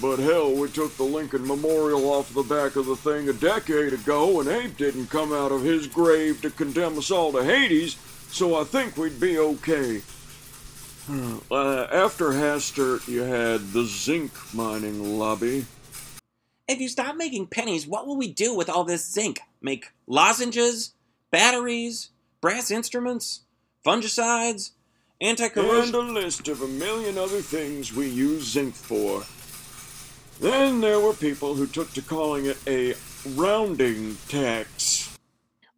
But 0.00 0.18
hell, 0.18 0.52
we 0.52 0.68
took 0.68 0.96
the 0.96 1.04
Lincoln 1.04 1.46
Memorial 1.46 2.10
off 2.10 2.32
the 2.34 2.42
back 2.42 2.76
of 2.76 2.86
the 2.86 2.96
thing 2.96 3.28
a 3.28 3.32
decade 3.32 3.92
ago, 3.92 4.40
and 4.40 4.48
Abe 4.48 4.76
didn't 4.76 5.10
come 5.10 5.32
out 5.32 5.52
of 5.52 5.62
his 5.62 5.86
grave 5.86 6.40
to 6.42 6.50
condemn 6.50 6.98
us 6.98 7.10
all 7.10 7.32
to 7.32 7.44
Hades, 7.44 7.96
so 8.30 8.60
I 8.60 8.64
think 8.64 8.96
we'd 8.96 9.20
be 9.20 9.38
okay. 9.38 10.02
Uh, 11.50 11.86
after 11.92 12.30
Hastert, 12.30 13.06
you 13.08 13.22
had 13.22 13.72
the 13.72 13.84
zinc 13.84 14.32
mining 14.54 15.18
lobby. 15.18 15.66
If 16.68 16.80
you 16.80 16.88
stop 16.88 17.16
making 17.16 17.48
pennies, 17.48 17.86
what 17.86 18.06
will 18.06 18.16
we 18.16 18.32
do 18.32 18.54
with 18.54 18.70
all 18.70 18.84
this 18.84 19.10
zinc? 19.10 19.40
Make 19.60 19.90
lozenges? 20.06 20.94
Batteries? 21.30 22.10
Brass 22.40 22.70
instruments? 22.70 23.42
Fungicides? 23.84 24.70
Anti 25.20 25.48
And 25.54 25.94
a 25.94 26.00
list 26.00 26.48
of 26.48 26.62
a 26.62 26.66
million 26.66 27.18
other 27.18 27.40
things 27.40 27.94
we 27.94 28.08
use 28.08 28.44
zinc 28.44 28.74
for. 28.74 29.22
Then 30.42 30.80
there 30.80 30.98
were 30.98 31.14
people 31.14 31.54
who 31.54 31.68
took 31.68 31.92
to 31.92 32.02
calling 32.02 32.46
it 32.46 32.58
a 32.66 32.96
rounding 33.36 34.16
tax. 34.26 35.16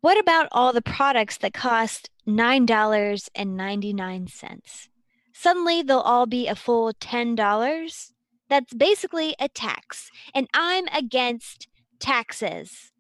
What 0.01 0.19
about 0.19 0.49
all 0.53 0.73
the 0.73 0.81
products 0.81 1.37
that 1.39 1.53
cost 1.53 2.09
$9.99? 2.27 4.89
Suddenly 5.35 5.83
they'll 5.83 5.99
all 5.99 6.25
be 6.25 6.49
a 6.49 6.55
full 6.55 6.95
$10? 6.95 8.11
That's 8.49 8.73
basically 8.73 9.35
a 9.39 9.51
tax, 9.51 10.11
and 10.35 10.49
I'm 10.55 10.87
against 10.97 11.69
taxes. 12.01 12.91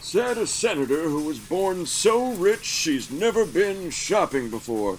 Said 0.00 0.38
a 0.38 0.46
senator 0.46 1.02
who 1.02 1.24
was 1.24 1.38
born 1.38 1.84
so 1.84 2.32
rich 2.32 2.64
she's 2.64 3.10
never 3.10 3.44
been 3.44 3.90
shopping 3.90 4.48
before. 4.48 4.96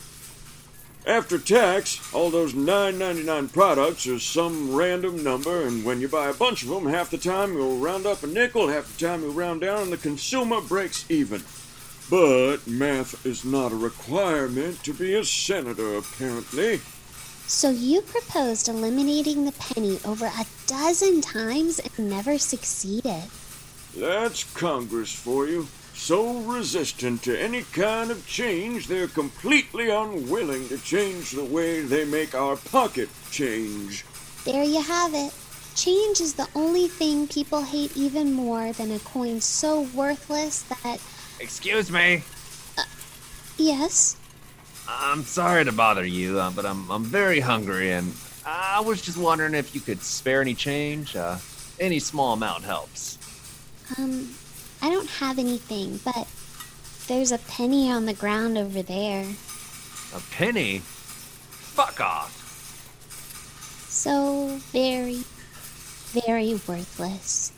After 1.06 1.40
tax, 1.40 2.14
all 2.14 2.30
those 2.30 2.54
9.99 2.54 3.52
products 3.52 4.06
are 4.06 4.20
some 4.20 4.76
random 4.76 5.24
number, 5.24 5.64
and 5.64 5.84
when 5.84 6.00
you 6.00 6.08
buy 6.08 6.30
a 6.30 6.34
bunch 6.34 6.62
of 6.62 6.70
them, 6.70 6.86
half 6.86 7.10
the 7.10 7.18
time 7.18 7.54
you'll 7.54 7.78
round 7.78 8.06
up 8.06 8.22
a 8.22 8.28
nickel, 8.28 8.68
half 8.68 8.96
the 8.96 9.08
time 9.08 9.22
you'll 9.22 9.34
round 9.34 9.62
down, 9.62 9.82
and 9.82 9.92
the 9.92 9.98
consumer 9.98 10.62
breaks 10.62 11.10
even. 11.10 11.44
But 12.10 12.68
math 12.68 13.26
is 13.26 13.44
not 13.44 13.72
a 13.72 13.76
requirement 13.76 14.84
to 14.84 14.94
be 14.94 15.16
a 15.16 15.26
senator, 15.26 15.98
apparently. 15.98 16.82
So 17.48 17.72
you 17.72 18.02
proposed 18.02 18.70
eliminating 18.70 19.46
the 19.46 19.54
penny 19.54 20.00
over 20.06 20.28
a 20.28 20.46
dozen 20.68 21.22
times 21.22 21.80
and 21.80 22.10
never 22.10 22.38
succeeded. 22.38 23.24
That's 23.98 24.44
Congress 24.54 25.12
for 25.12 25.48
you. 25.48 25.68
So 26.02 26.40
resistant 26.40 27.22
to 27.24 27.40
any 27.40 27.62
kind 27.62 28.10
of 28.10 28.26
change, 28.26 28.88
they're 28.88 29.08
completely 29.08 29.92
unwilling 29.92 30.68
to 30.70 30.80
change 30.80 31.30
the 31.30 31.44
way 31.44 31.82
they 31.82 32.06
make 32.06 32.34
our 32.34 32.56
pocket 32.56 33.08
change. 33.30 34.04
There 34.44 34.64
you 34.64 34.82
have 34.82 35.14
it. 35.14 35.32
Change 35.76 36.20
is 36.20 36.34
the 36.34 36.48
only 36.56 36.88
thing 36.88 37.28
people 37.28 37.62
hate 37.62 37.96
even 37.96 38.34
more 38.34 38.74
than 38.74 38.92
a 38.92 39.00
coin 39.00 39.40
so 39.40 39.82
worthless 39.94 40.64
that. 40.64 41.00
Excuse 41.40 41.92
me. 41.92 42.24
Yes? 43.60 44.18
I'm 44.90 45.22
sorry 45.22 45.64
to 45.66 45.72
bother 45.72 46.04
you, 46.04 46.40
uh, 46.40 46.50
but 46.50 46.66
I'm 46.66 46.90
I'm 46.90 47.04
very 47.04 47.40
hungry, 47.40 47.92
and 47.92 48.12
I 48.44 48.82
was 48.82 49.04
just 49.04 49.20
wondering 49.20 49.54
if 49.54 49.76
you 49.76 49.82
could 49.82 50.02
spare 50.02 50.42
any 50.42 50.56
change. 50.56 51.16
Uh, 51.16 51.38
any 51.80 52.00
small 52.00 52.34
amount 52.34 52.64
helps. 52.64 53.20
Um, 54.00 54.34
I 54.82 54.90
don't 54.90 55.10
have 55.10 55.38
anything, 55.38 56.00
but 56.04 56.28
there's 57.08 57.32
a 57.32 57.38
penny 57.38 57.92
on 57.92 58.06
the 58.06 58.14
ground 58.14 58.58
over 58.58 58.82
there. 58.82 59.26
A 60.16 60.20
penny? 60.32 60.80
Fuck 60.80 62.00
off. 62.02 62.38
So 63.90 64.58
very, 64.72 65.24
very 66.14 66.60
worthless. 66.68 67.52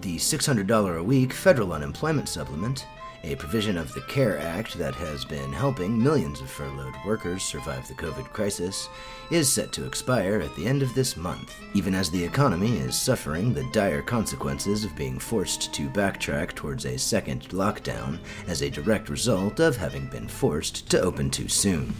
The 0.00 0.16
$600 0.18 0.98
a 0.98 1.02
week 1.02 1.32
federal 1.32 1.72
unemployment 1.72 2.28
supplement, 2.28 2.86
a 3.24 3.36
provision 3.36 3.78
of 3.78 3.92
the 3.94 4.00
CARE 4.02 4.38
Act 4.38 4.76
that 4.78 4.94
has 4.96 5.24
been 5.24 5.52
helping 5.52 6.02
millions 6.02 6.40
of 6.40 6.50
furloughed 6.50 6.94
workers 7.06 7.42
survive 7.42 7.86
the 7.86 7.94
COVID 7.94 8.24
crisis, 8.32 8.88
is 9.30 9.52
set 9.52 9.70
to 9.72 9.84
expire 9.84 10.40
at 10.40 10.54
the 10.56 10.66
end 10.66 10.82
of 10.82 10.92
this 10.94 11.16
month, 11.16 11.54
even 11.72 11.94
as 11.94 12.10
the 12.10 12.22
economy 12.22 12.78
is 12.78 12.96
suffering 12.96 13.54
the 13.54 13.68
dire 13.70 14.02
consequences 14.02 14.84
of 14.84 14.96
being 14.96 15.18
forced 15.18 15.72
to 15.72 15.88
backtrack 15.88 16.54
towards 16.54 16.84
a 16.84 16.98
second 16.98 17.48
lockdown 17.50 18.18
as 18.48 18.62
a 18.62 18.70
direct 18.70 19.08
result 19.08 19.60
of 19.60 19.76
having 19.76 20.08
been 20.08 20.26
forced 20.26 20.90
to 20.90 21.00
open 21.00 21.30
too 21.30 21.48
soon. 21.48 21.94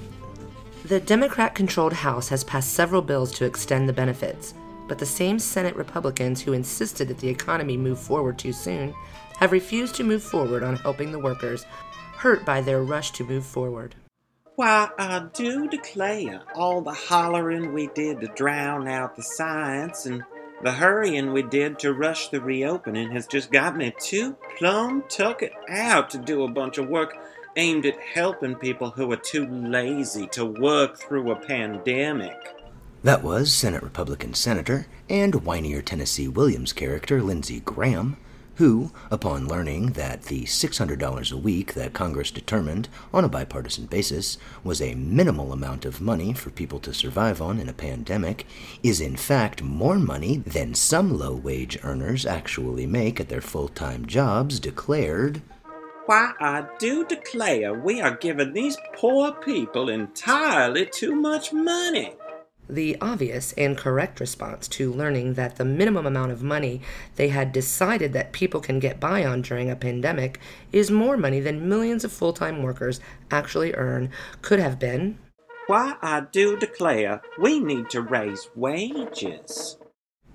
The 0.87 0.99
Democrat 0.99 1.55
controlled 1.55 1.93
House 1.93 2.29
has 2.31 2.43
passed 2.43 2.73
several 2.73 3.03
bills 3.03 3.31
to 3.35 3.45
extend 3.45 3.89
the 3.89 3.93
benefits, 3.93 4.55
but 4.89 4.99
the 4.99 5.07
same 5.07 5.39
Senate 5.39 5.77
Republicans 5.77 6.43
who 6.43 6.53
insisted 6.53 7.07
that 7.07 7.19
the 7.19 7.29
economy 7.29 7.77
move 7.77 8.01
forward 8.01 8.37
too 8.39 8.53
soon 8.53 8.93
have 9.39 9.53
refused 9.53 9.95
to 9.97 10.05
move 10.05 10.23
forward 10.23 10.63
on 10.63 10.77
helping 10.77 11.13
the 11.13 11.19
workers 11.19 11.67
hurt 12.17 12.45
by 12.45 12.61
their 12.61 12.83
rush 12.83 13.11
to 13.13 13.25
move 13.25 13.45
forward. 13.45 13.95
Why, 14.57 14.91
I 14.99 15.27
do 15.33 15.69
declare 15.69 16.43
all 16.55 16.83
the 16.83 16.93
hollering 16.93 17.73
we 17.73 17.89
did 17.89 18.21
to 18.21 18.29
drown 18.29 18.87
out 18.87 19.17
the 19.17 19.23
science 19.23 20.07
and 20.07 20.23
the 20.63 20.71
hurrying 20.73 21.33
we 21.33 21.43
did 21.43 21.79
to 21.81 21.93
rush 21.93 22.29
the 22.29 22.41
reopening 22.41 23.11
has 23.11 23.27
just 23.27 23.51
got 23.51 23.77
me 23.77 23.93
too 23.99 24.37
plumb 24.57 25.03
tuck 25.09 25.43
it 25.43 25.53
out 25.69 26.11
to 26.11 26.19
do 26.19 26.45
a 26.45 26.51
bunch 26.51 26.79
of 26.79 26.89
work 26.89 27.17
aimed 27.57 27.87
at 27.87 27.99
helping 27.99 28.55
people 28.55 28.91
who 28.91 29.11
are 29.11 29.17
too 29.17 29.47
lazy 29.49 30.27
to 30.29 30.45
work 30.45 30.99
through 30.99 31.33
a 31.33 31.37
pandemic. 31.37 32.37
That 33.03 33.25
was 33.25 33.53
Senate 33.53 33.83
Republican 33.83 34.35
Senator 34.35 34.87
and 35.09 35.33
whinier 35.33 35.85
Tennessee 35.85 36.29
Williams 36.29 36.73
character 36.73 37.21
Lindsey 37.21 37.61
Graham, 37.61 38.17
who, 38.63 38.93
upon 39.11 39.49
learning 39.49 39.87
that 39.95 40.23
the 40.27 40.45
$600 40.45 41.33
a 41.33 41.37
week 41.37 41.75
that 41.75 41.93
Congress 41.93 42.31
determined 42.31 42.89
on 43.13 43.25
a 43.25 43.29
bipartisan 43.29 43.87
basis 43.87 44.39
was 44.63 44.81
a 44.81 44.95
minimal 44.95 45.53
amount 45.53 45.85
of 45.85 46.01
money 46.01 46.33
for 46.33 46.51
people 46.51 46.79
to 46.79 46.95
survive 46.95 47.43
on 47.43 47.59
in 47.59 47.69
a 47.69 47.73
pandemic, 47.73 48.47
is 48.81 49.01
in 49.01 49.17
fact 49.17 49.65
more 49.65 49.99
money 49.99 50.37
than 50.47 50.77
some 50.77 51.19
low 51.19 51.35
wage 51.35 51.77
earners 51.83 52.25
actually 52.25 52.87
make 52.87 53.19
at 53.19 53.29
their 53.29 53.41
full 53.41 53.67
time 53.67 54.07
jobs, 54.07 54.61
declared. 54.61 55.43
Why, 56.07 56.31
I 56.39 56.65
do 56.79 57.05
declare 57.05 57.75
we 57.75 58.01
are 58.01 58.17
giving 58.17 58.53
these 58.53 58.77
poor 58.95 59.33
people 59.33 59.89
entirely 59.89 60.87
too 60.87 61.17
much 61.17 61.53
money. 61.53 62.15
The 62.69 62.97
obvious 63.01 63.53
and 63.55 63.77
correct 63.77 64.21
response 64.21 64.69
to 64.69 64.93
learning 64.93 65.35
that 65.35 65.57
the 65.57 65.65
minimum 65.65 66.07
amount 66.07 66.33
of 66.33 66.43
money 66.43 66.81
they 67.17 67.29
had 67.29 67.53
decided 67.53 68.13
that 68.13 68.33
people 68.33 68.61
can 68.61 68.79
get 68.79 69.01
by 69.01 69.25
on 69.25 69.43
during 69.43 69.69
a 69.69 69.77
pandemic 69.77 70.39
is 70.71 70.91
more 70.91 71.17
money 71.17 71.41
than 71.41 71.69
millions 71.69 72.05
of 72.05 72.13
full 72.13 72.33
time 72.33 72.63
workers 72.63 73.01
actually 73.31 73.75
earn 73.75 74.11
could 74.43 74.61
have 74.61 74.79
been. 74.79 75.19
Why, 75.67 75.97
I 76.03 76.23
do 76.33 76.57
declare 76.57 77.23
we 77.39 77.61
need 77.61 77.91
to 77.91 78.01
raise 78.01 78.49
wages. 78.55 79.77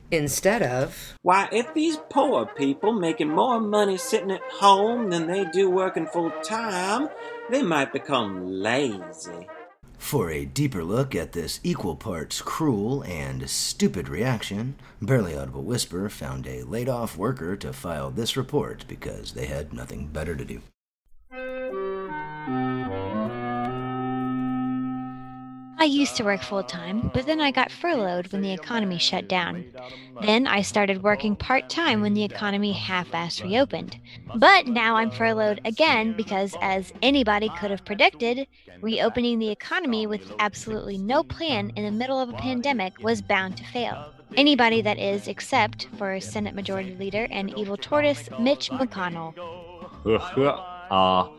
Instead 0.10 0.64
of, 0.64 1.16
Why, 1.22 1.50
if 1.52 1.74
these 1.74 1.98
poor 2.10 2.46
people 2.46 2.94
making 2.94 3.30
more 3.30 3.60
money 3.60 3.98
sitting 3.98 4.32
at 4.32 4.42
home 4.44 5.10
than 5.10 5.28
they 5.28 5.44
do 5.46 5.70
working 5.70 6.08
full 6.08 6.32
time, 6.44 7.10
they 7.50 7.62
might 7.62 7.92
become 7.92 8.62
lazy. 8.62 9.48
For 9.98 10.32
a 10.32 10.46
deeper 10.46 10.84
look 10.84 11.16
at 11.16 11.34
this 11.34 11.60
equal 11.64 11.96
parts 11.96 12.42
cruel 12.42 13.04
and 13.04 13.50
stupid 13.50 14.08
reaction, 14.08 14.76
Barely 15.02 15.36
Audible 15.36 15.64
Whisper 15.64 16.08
found 16.10 16.48
a 16.48 16.64
laid 16.64 16.88
off 16.88 17.18
worker 17.18 17.56
to 17.58 17.74
file 17.74 18.10
this 18.10 18.38
report 18.38 18.86
because 18.88 19.34
they 19.34 19.48
had 19.48 19.74
nothing 19.74 20.08
better 20.08 20.36
to 20.36 20.46
do. 20.46 20.62
I 25.80 25.84
used 25.84 26.16
to 26.18 26.24
work 26.24 26.42
full 26.42 26.64
time, 26.64 27.12
but 27.14 27.28
then 27.28 27.40
I 27.40 27.52
got 27.52 27.72
furloughed 27.72 28.32
when 28.32 28.42
the 28.42 28.52
economy 28.52 28.98
shut 28.98 29.28
down. 29.28 29.66
Then 30.22 30.48
I 30.48 30.64
started 30.64 31.04
working 31.04 31.36
part 31.36 31.70
time 31.70 32.02
when 32.02 32.16
the 32.16 32.24
economy 32.24 32.72
half 32.72 33.12
assed 33.12 33.44
reopened. 33.44 34.00
But 34.36 34.66
now 34.66 34.96
I'm 34.96 35.12
furloughed 35.12 35.62
again 35.66 36.14
because, 36.14 36.56
as 36.62 36.92
anybody 37.04 37.50
could 37.60 37.70
have 37.70 37.86
predicted, 37.86 38.48
reopening 38.82 39.38
the 39.38 39.50
economy 39.50 40.08
with 40.08 40.34
absolutely 40.40 40.98
no 40.98 41.24
plan 41.24 41.72
in 41.76 41.86
the 41.86 41.92
middle 41.92 42.20
of 42.20 42.30
a 42.30 42.34
pandemic 42.34 42.98
was 43.04 43.22
bound 43.22 43.58
to 43.58 43.64
fail. 43.64 44.14
Anybody 44.36 44.82
that 44.82 44.98
is, 44.98 45.28
except 45.28 45.88
for 45.98 46.20
Senate 46.20 46.56
Majority 46.56 46.96
Leader 46.96 47.28
and 47.30 47.56
evil 47.58 47.78
tortoise 47.78 48.30
Mitch 48.40 48.70
McConnell. 48.72 49.34
uh, 50.90 51.30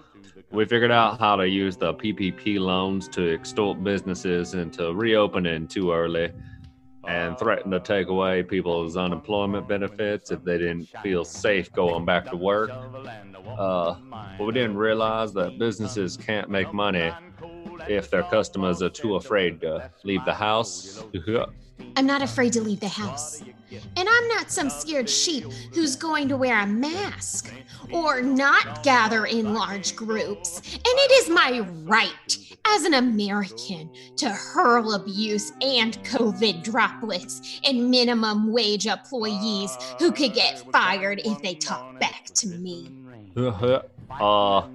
we 0.50 0.64
figured 0.64 0.90
out 0.90 1.18
how 1.18 1.36
to 1.36 1.48
use 1.48 1.76
the 1.76 1.94
PPP 1.94 2.58
loans 2.58 3.08
to 3.08 3.32
extort 3.34 3.82
businesses 3.84 4.54
into 4.54 4.94
reopening 4.94 5.68
too 5.68 5.92
early 5.92 6.32
and 7.06 7.38
threaten 7.38 7.70
to 7.70 7.80
take 7.80 8.08
away 8.08 8.42
people's 8.42 8.96
unemployment 8.96 9.68
benefits 9.68 10.30
if 10.30 10.42
they 10.44 10.58
didn't 10.58 10.88
feel 11.02 11.24
safe 11.24 11.72
going 11.72 12.04
back 12.04 12.30
to 12.30 12.36
work. 12.36 12.70
Uh, 13.58 13.94
but 14.38 14.44
we 14.44 14.52
didn't 14.52 14.76
realize 14.76 15.32
that 15.34 15.58
businesses 15.58 16.16
can't 16.16 16.48
make 16.48 16.72
money 16.72 17.12
if 17.88 18.10
their 18.10 18.24
customers 18.24 18.82
are 18.82 18.90
too 18.90 19.16
afraid 19.16 19.60
to 19.62 19.90
leave 20.04 20.24
the 20.24 20.34
house. 20.34 21.02
I'm 21.96 22.06
not 22.06 22.22
afraid 22.22 22.52
to 22.54 22.60
leave 22.60 22.80
the 22.80 22.88
house. 22.88 23.42
And 23.96 24.08
I'm 24.08 24.28
not 24.28 24.50
some 24.50 24.70
scared 24.70 25.10
sheep 25.10 25.44
who's 25.72 25.94
going 25.94 26.28
to 26.28 26.36
wear 26.36 26.60
a 26.60 26.66
mask 26.66 27.52
or 27.92 28.22
not 28.22 28.82
gather 28.82 29.26
in 29.26 29.52
large 29.52 29.94
groups. 29.94 30.58
And 30.58 30.82
it 30.84 31.10
is 31.22 31.30
my 31.30 31.60
right 31.84 32.38
as 32.66 32.84
an 32.84 32.94
American 32.94 33.90
to 34.16 34.30
hurl 34.30 34.94
abuse 34.94 35.52
and 35.60 36.02
COVID 36.04 36.62
droplets 36.62 37.60
and 37.64 37.90
minimum 37.90 38.52
wage 38.52 38.86
employees 38.86 39.76
who 39.98 40.12
could 40.12 40.34
get 40.34 40.60
fired 40.72 41.20
if 41.24 41.42
they 41.42 41.54
talk 41.54 41.98
back 42.00 42.24
to 42.26 42.48
me. 42.48 42.90
Uh, 44.10 44.66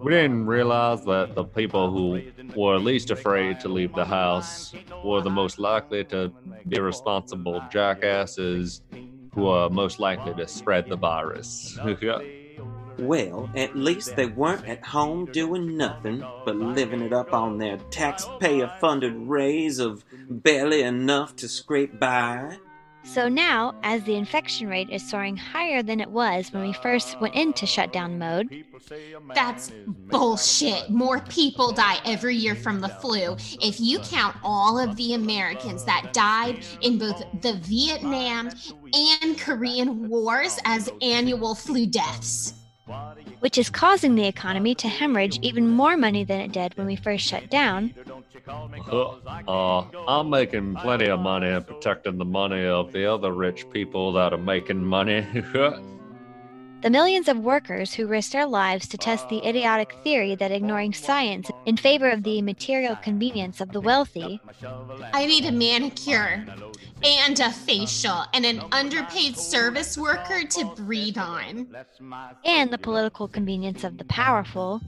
we 0.00 0.12
didn't 0.12 0.46
realize 0.46 1.04
that 1.04 1.34
the 1.34 1.44
people 1.44 1.90
who 1.90 2.22
were 2.56 2.78
least 2.78 3.10
afraid 3.10 3.60
to 3.60 3.68
leave 3.68 3.94
the 3.94 4.04
house 4.04 4.74
were 5.04 5.20
the 5.20 5.30
most 5.30 5.58
likely 5.58 6.04
to 6.04 6.32
be 6.68 6.80
responsible 6.80 7.62
jackasses 7.70 8.82
who 9.34 9.46
are 9.46 9.70
most 9.70 10.00
likely 10.00 10.34
to 10.34 10.46
spread 10.46 10.88
the 10.88 10.96
virus. 10.96 11.78
Well, 12.98 13.48
at 13.56 13.74
least 13.74 14.14
they 14.14 14.26
weren't 14.26 14.68
at 14.68 14.84
home 14.84 15.24
doing 15.32 15.74
nothing 15.78 16.22
but 16.44 16.56
living 16.56 17.00
it 17.00 17.14
up 17.14 17.32
on 17.32 17.56
their 17.56 17.78
taxpayer 17.90 18.70
funded 18.78 19.14
raise 19.16 19.78
of 19.78 20.04
barely 20.28 20.82
enough 20.82 21.34
to 21.36 21.48
scrape 21.48 21.98
by. 21.98 22.58
So 23.02 23.28
now, 23.28 23.74
as 23.82 24.04
the 24.04 24.14
infection 24.14 24.68
rate 24.68 24.90
is 24.90 25.08
soaring 25.08 25.36
higher 25.36 25.82
than 25.82 26.00
it 26.00 26.10
was 26.10 26.52
when 26.52 26.62
we 26.62 26.72
first 26.74 27.20
went 27.20 27.34
into 27.34 27.66
shutdown 27.66 28.18
mode, 28.18 28.64
That's 29.34 29.72
bullshit. 29.86 30.90
More 30.90 31.20
people 31.20 31.72
die 31.72 31.98
every 32.04 32.36
year 32.36 32.54
from 32.54 32.80
the 32.80 32.88
flu. 32.88 33.36
If 33.60 33.80
you 33.80 33.98
count 34.00 34.36
all 34.44 34.78
of 34.78 34.96
the 34.96 35.14
Americans 35.14 35.84
that 35.84 36.12
died 36.12 36.64
in 36.82 36.98
both 36.98 37.22
the 37.40 37.54
Vietnam 37.54 38.50
and 38.92 39.38
Korean 39.38 40.08
wars 40.08 40.58
as 40.64 40.88
annual 41.02 41.54
flu 41.54 41.86
deaths. 41.86 42.54
which 43.40 43.56
is 43.56 43.70
causing 43.70 44.14
the 44.16 44.26
economy 44.26 44.74
to 44.74 44.88
hemorrhage 44.88 45.38
even 45.42 45.68
more 45.68 45.96
money 45.96 46.24
than 46.24 46.40
it 46.40 46.52
did 46.52 46.76
when 46.76 46.86
we 46.86 46.96
first 46.96 47.24
shut 47.24 47.48
down, 47.48 47.94
uh, 49.48 49.84
I'm 50.08 50.30
making 50.30 50.76
plenty 50.76 51.06
of 51.06 51.20
money 51.20 51.48
and 51.48 51.66
protecting 51.66 52.18
the 52.18 52.24
money 52.24 52.64
of 52.66 52.92
the 52.92 53.06
other 53.06 53.32
rich 53.32 53.68
people 53.70 54.12
that 54.12 54.32
are 54.32 54.38
making 54.38 54.84
money. 54.84 55.26
the 56.82 56.90
millions 56.90 57.28
of 57.28 57.38
workers 57.38 57.94
who 57.94 58.06
risked 58.06 58.32
their 58.32 58.46
lives 58.46 58.88
to 58.88 58.96
test 58.96 59.28
the 59.28 59.46
idiotic 59.46 59.94
theory 60.02 60.34
that 60.34 60.50
ignoring 60.50 60.92
science 60.92 61.50
in 61.66 61.76
favor 61.76 62.08
of 62.08 62.22
the 62.22 62.40
material 62.42 62.96
convenience 62.96 63.60
of 63.60 63.72
the 63.72 63.80
wealthy. 63.80 64.40
I 65.12 65.26
need 65.26 65.44
a 65.44 65.52
manicure 65.52 66.46
and 67.02 67.40
a 67.40 67.50
facial 67.50 68.24
and 68.32 68.44
an 68.44 68.62
underpaid 68.72 69.36
service 69.36 69.96
worker 69.96 70.44
to 70.44 70.64
breathe 70.76 71.18
on. 71.18 71.68
and 72.44 72.70
the 72.70 72.78
political 72.78 73.28
convenience 73.28 73.84
of 73.84 73.98
the 73.98 74.04
powerful, 74.04 74.80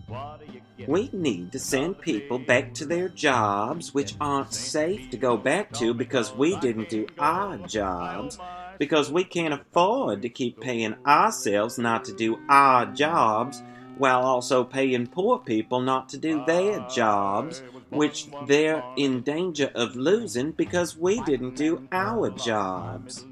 We 0.87 1.11
need 1.13 1.53
to 1.53 1.59
send 1.59 2.01
people 2.01 2.39
back 2.39 2.75
to 2.75 2.87
their 2.87 3.09
jobs, 3.09 3.95
which 3.95 4.15
aren't 4.21 4.53
safe 4.53 5.11
to 5.11 5.17
go 5.17 5.37
back 5.37 5.73
to 5.75 5.95
because 5.95 6.35
we 6.35 6.59
didn't 6.59 6.89
do 6.89 7.07
our 7.19 7.57
jobs, 7.59 8.39
because 8.83 9.13
we 9.13 9.23
can't 9.23 9.55
afford 9.55 10.21
to 10.21 10.29
keep 10.29 10.61
paying 10.61 10.93
ourselves 11.07 11.79
not 11.79 12.05
to 12.05 12.13
do 12.13 12.37
our 12.49 12.85
jobs, 12.87 13.63
while 13.97 14.23
also 14.23 14.65
paying 14.65 15.07
poor 15.07 15.39
people 15.39 15.81
not 15.81 16.09
to 16.09 16.19
do 16.19 16.45
their 16.47 16.81
jobs, 16.93 17.63
which 17.91 18.27
they're 18.49 18.83
in 18.97 19.21
danger 19.21 19.71
of 19.77 19.95
losing 19.95 20.51
because 20.51 20.97
we 20.97 21.23
didn't 21.23 21.55
do 21.55 21.87
our 21.93 22.31
jobs. 22.31 23.25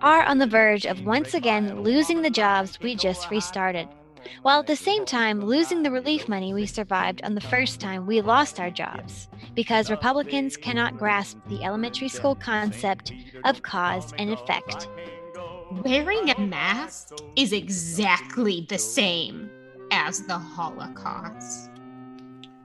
are 0.00 0.22
on 0.22 0.38
the 0.38 0.46
verge 0.46 0.86
of 0.86 1.04
once 1.04 1.34
again 1.34 1.82
losing 1.82 2.22
the 2.22 2.30
jobs 2.30 2.80
we 2.80 2.96
just 2.96 3.30
restarted, 3.30 3.86
while 4.42 4.60
at 4.60 4.66
the 4.66 4.76
same 4.76 5.04
time 5.04 5.40
losing 5.40 5.82
the 5.82 5.90
relief 5.90 6.28
money 6.28 6.52
we 6.52 6.66
survived 6.66 7.22
on 7.22 7.34
the 7.34 7.40
first 7.40 7.80
time 7.80 8.06
we 8.06 8.20
lost 8.20 8.60
our 8.60 8.70
jobs, 8.70 9.28
because 9.54 9.90
Republicans 9.90 10.56
cannot 10.56 10.96
grasp 10.96 11.38
the 11.48 11.62
elementary 11.64 12.08
school 12.08 12.34
concept 12.34 13.12
of 13.44 13.62
cause 13.62 14.12
and 14.18 14.30
effect. 14.30 14.88
Wearing 15.84 16.30
a 16.30 16.40
mask 16.40 17.14
is 17.36 17.52
exactly 17.52 18.66
the 18.68 18.78
same 18.78 19.50
as 19.90 20.22
the 20.26 20.38
Holocaust. 20.38 21.70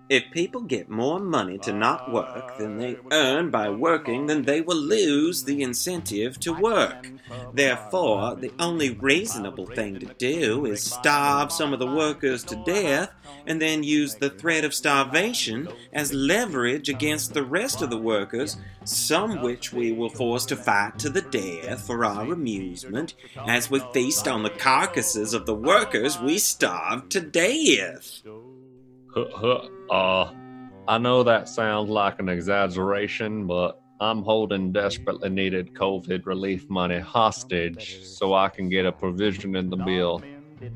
If 0.10 0.32
people 0.32 0.62
get 0.62 0.90
more 0.90 1.20
money 1.20 1.60
to 1.60 1.72
not 1.72 2.12
work 2.12 2.58
than 2.58 2.80
they 2.80 2.98
earn 3.12 3.52
by 3.52 3.70
working, 3.70 4.26
then 4.26 4.42
they 4.42 4.60
will 4.60 4.76
lose 4.76 5.44
the 5.44 5.62
incentive 5.62 6.40
to 6.40 6.52
work. 6.52 7.12
Therefore, 7.54 8.36
the 8.36 8.52
only 8.58 8.90
reasonable 8.90 9.68
thing 9.68 10.00
to 10.00 10.08
do 10.18 10.66
is 10.66 10.84
starve 10.84 11.52
some 11.52 11.74
of 11.74 11.80
the 11.80 11.86
workers 11.86 12.44
to 12.46 12.56
death 12.66 13.12
and 13.46 13.62
then 13.62 13.84
use 13.84 14.16
the 14.16 14.32
threat 14.32 14.66
of 14.66 14.74
starvation 14.74 15.70
as 15.94 16.12
leverage 16.12 16.90
against 16.90 17.36
the 17.36 17.44
rest 17.44 17.84
of 17.84 17.92
the 17.92 17.98
workers, 17.98 18.58
some 18.86 19.44
which 19.44 19.72
we 19.72 19.92
will 19.92 20.10
force 20.10 20.46
to 20.48 20.56
fight 20.56 20.98
to 20.98 21.12
the 21.12 21.22
death 21.22 21.86
for 21.86 22.04
our 22.04 22.34
amusement, 22.34 23.14
as 23.48 23.70
we 23.70 23.80
feast 23.94 24.28
on 24.28 24.42
the 24.42 24.50
carcasses 24.50 25.36
of 25.36 25.46
the 25.46 25.54
workers 25.54 26.20
we 26.20 26.40
starved 26.40 27.12
to 27.12 27.22
death. 27.22 28.24
Uh, 29.16 30.32
I 30.88 30.98
know 30.98 31.24
that 31.24 31.50
sounds 31.50 31.90
like 31.90 32.20
an 32.20 32.30
exaggeration, 32.30 33.48
but 33.48 33.80
I'm 34.02 34.24
holding 34.24 34.72
desperately 34.72 35.30
needed 35.30 35.74
COVID 35.74 36.26
relief 36.26 36.70
money 36.70 37.00
hostage 37.00 38.00
so 38.04 38.34
I 38.34 38.50
can 38.50 38.70
get 38.70 38.86
a 38.86 38.92
provision 38.92 39.56
in 39.56 39.70
the 39.70 39.78
bill 39.78 40.22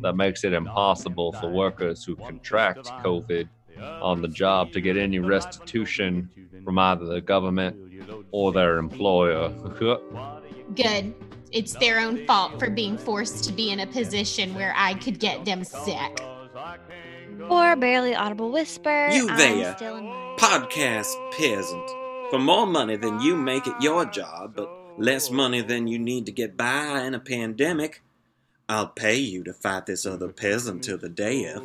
that 0.01 0.15
makes 0.15 0.43
it 0.43 0.53
impossible 0.53 1.31
for 1.33 1.49
workers 1.49 2.03
who 2.03 2.15
contract 2.15 2.87
COVID 3.03 3.47
on 3.79 4.21
the 4.21 4.27
job 4.27 4.71
to 4.73 4.81
get 4.81 4.97
any 4.97 5.19
restitution 5.19 6.29
from 6.63 6.79
either 6.79 7.05
the 7.05 7.21
government 7.21 7.77
or 8.31 8.51
their 8.51 8.77
employer. 8.77 9.49
Good. 10.75 11.13
It's 11.51 11.75
their 11.75 11.99
own 11.99 12.25
fault 12.25 12.59
for 12.59 12.69
being 12.69 12.97
forced 12.97 13.43
to 13.45 13.51
be 13.51 13.71
in 13.71 13.81
a 13.81 13.87
position 13.87 14.53
where 14.55 14.73
I 14.75 14.95
could 14.95 15.19
get 15.19 15.45
them 15.45 15.63
sick. 15.63 16.19
Or 17.49 17.75
barely 17.75 18.15
audible 18.15 18.51
whisper. 18.51 19.09
You 19.11 19.27
there, 19.35 19.75
still 19.75 19.97
in 19.97 20.05
my- 20.05 20.35
podcast 20.37 21.13
peasant. 21.31 21.89
For 22.29 22.39
more 22.39 22.65
money 22.65 22.95
than 22.95 23.19
you 23.19 23.35
make 23.35 23.67
at 23.67 23.81
your 23.81 24.05
job, 24.05 24.55
but 24.55 24.69
less 24.97 25.29
money 25.29 25.61
than 25.61 25.87
you 25.87 25.99
need 25.99 26.25
to 26.25 26.31
get 26.31 26.57
by 26.57 27.01
in 27.01 27.13
a 27.13 27.19
pandemic, 27.19 28.01
I'll 28.67 28.87
pay 28.87 29.17
you 29.17 29.43
to 29.43 29.53
fight 29.53 29.85
this 29.85 30.05
other 30.05 30.29
peasant 30.29 30.83
to 30.83 30.97
the 30.97 31.09
death. 31.09 31.63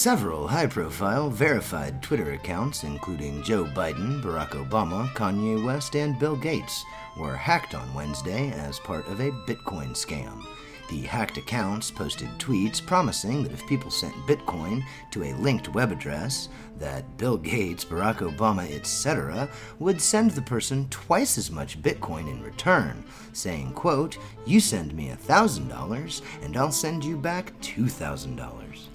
Several 0.00 0.48
high 0.48 0.66
profile 0.66 1.28
verified 1.28 2.02
Twitter 2.02 2.32
accounts, 2.32 2.84
including 2.84 3.42
Joe 3.42 3.64
Biden, 3.64 4.22
Barack 4.22 4.52
Obama, 4.52 5.06
Kanye 5.12 5.62
West, 5.62 5.94
and 5.94 6.18
Bill 6.18 6.36
Gates, 6.36 6.86
were 7.18 7.36
hacked 7.36 7.74
on 7.74 7.92
Wednesday 7.92 8.50
as 8.52 8.78
part 8.78 9.06
of 9.08 9.20
a 9.20 9.30
Bitcoin 9.46 9.90
scam. 9.90 10.42
The 10.88 11.02
hacked 11.02 11.36
accounts 11.36 11.90
posted 11.90 12.30
tweets 12.38 12.80
promising 12.84 13.42
that 13.42 13.52
if 13.52 13.66
people 13.66 13.90
sent 13.90 14.14
Bitcoin 14.26 14.82
to 15.10 15.24
a 15.24 15.34
linked 15.34 15.68
web 15.74 15.92
address, 15.92 16.48
that 16.78 17.18
Bill 17.18 17.36
Gates, 17.36 17.84
Barack 17.84 18.20
Obama, 18.20 18.74
etc., 18.74 19.50
would 19.80 20.00
send 20.00 20.30
the 20.30 20.40
person 20.40 20.88
twice 20.88 21.36
as 21.36 21.50
much 21.50 21.82
Bitcoin 21.82 22.26
in 22.26 22.42
return, 22.42 23.04
saying, 23.34 23.74
quote, 23.74 24.16
You 24.46 24.60
send 24.60 24.94
me 24.94 25.10
$1,000 25.10 26.22
and 26.42 26.56
I'll 26.56 26.72
send 26.72 27.04
you 27.04 27.18
back 27.18 27.52
$2,000. 27.60 28.89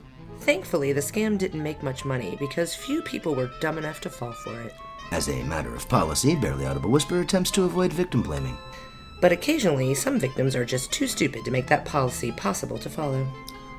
Thankfully, 0.45 0.93
the 0.93 1.01
scam 1.01 1.39
didn't 1.39 1.63
make 1.63 1.81
much 1.81 2.05
money 2.05 2.37
because 2.39 2.75
few 2.75 3.01
people 3.01 3.33
were 3.33 3.49
dumb 3.61 3.79
enough 3.79 3.99
to 4.01 4.11
fall 4.11 4.31
for 4.31 4.61
it. 4.61 4.75
As 5.09 5.27
a 5.27 5.43
matter 5.45 5.73
of 5.73 5.89
policy, 5.89 6.35
Barely 6.35 6.67
Audible 6.67 6.91
Whisper 6.91 7.19
attempts 7.21 7.49
to 7.51 7.63
avoid 7.63 7.91
victim 7.91 8.21
blaming. 8.21 8.55
But 9.21 9.31
occasionally, 9.31 9.95
some 9.95 10.19
victims 10.19 10.55
are 10.55 10.63
just 10.63 10.91
too 10.91 11.07
stupid 11.07 11.45
to 11.45 11.51
make 11.51 11.65
that 11.65 11.83
policy 11.83 12.31
possible 12.31 12.77
to 12.77 12.91
follow. 12.91 13.27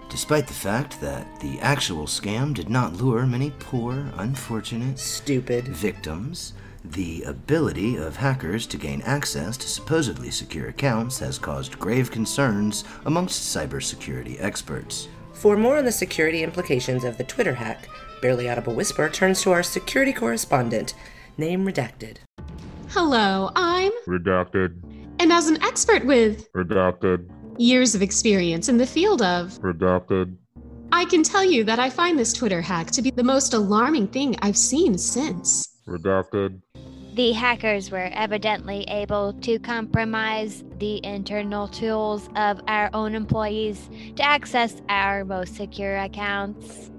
Despite 0.08 0.48
the 0.48 0.54
fact 0.54 1.00
that 1.00 1.38
the 1.38 1.60
actual 1.60 2.06
scam 2.06 2.52
did 2.52 2.68
not 2.68 2.94
lure 2.94 3.26
many 3.26 3.52
poor, 3.60 4.10
unfortunate, 4.16 4.98
stupid 4.98 5.68
victims, 5.68 6.52
the 6.84 7.22
ability 7.22 7.94
of 7.94 8.16
hackers 8.16 8.66
to 8.66 8.76
gain 8.76 9.02
access 9.02 9.56
to 9.58 9.68
supposedly 9.68 10.32
secure 10.32 10.66
accounts 10.66 11.20
has 11.20 11.38
caused 11.38 11.78
grave 11.78 12.10
concerns 12.10 12.82
amongst 13.04 13.56
cybersecurity 13.56 14.40
experts. 14.40 15.06
For 15.36 15.54
more 15.54 15.76
on 15.76 15.84
the 15.84 15.92
security 15.92 16.42
implications 16.42 17.04
of 17.04 17.18
the 17.18 17.24
Twitter 17.24 17.52
hack, 17.52 17.88
Barely 18.22 18.48
Audible 18.48 18.74
Whisper 18.74 19.10
turns 19.10 19.42
to 19.42 19.52
our 19.52 19.62
security 19.62 20.12
correspondent, 20.12 20.94
name 21.36 21.66
redacted. 21.66 22.16
Hello, 22.88 23.50
I'm. 23.54 23.92
Redacted. 24.08 24.80
And 25.18 25.30
as 25.30 25.48
an 25.48 25.62
expert 25.62 26.06
with 26.06 26.50
Redacted. 26.54 27.28
years 27.58 27.94
of 27.94 28.00
experience 28.00 28.70
in 28.70 28.78
the 28.78 28.86
field 28.86 29.20
of, 29.20 29.50
Redacted. 29.60 30.34
I 30.90 31.04
can 31.04 31.22
tell 31.22 31.44
you 31.44 31.64
that 31.64 31.78
I 31.78 31.90
find 31.90 32.18
this 32.18 32.32
Twitter 32.32 32.62
hack 32.62 32.90
to 32.92 33.02
be 33.02 33.10
the 33.10 33.22
most 33.22 33.52
alarming 33.52 34.08
thing 34.08 34.36
I've 34.40 34.56
seen 34.56 34.96
since. 34.96 35.68
Redacted. 35.86 36.62
The 37.16 37.32
hackers 37.32 37.90
were 37.90 38.10
evidently 38.12 38.84
able 38.88 39.32
to 39.40 39.58
compromise 39.58 40.62
the 40.78 41.02
internal 41.02 41.66
tools 41.66 42.28
of 42.36 42.60
our 42.68 42.90
own 42.92 43.14
employees 43.14 43.88
to 44.16 44.22
access 44.22 44.82
our 44.90 45.24
most 45.24 45.56
secure 45.56 45.96
accounts. 45.96 46.90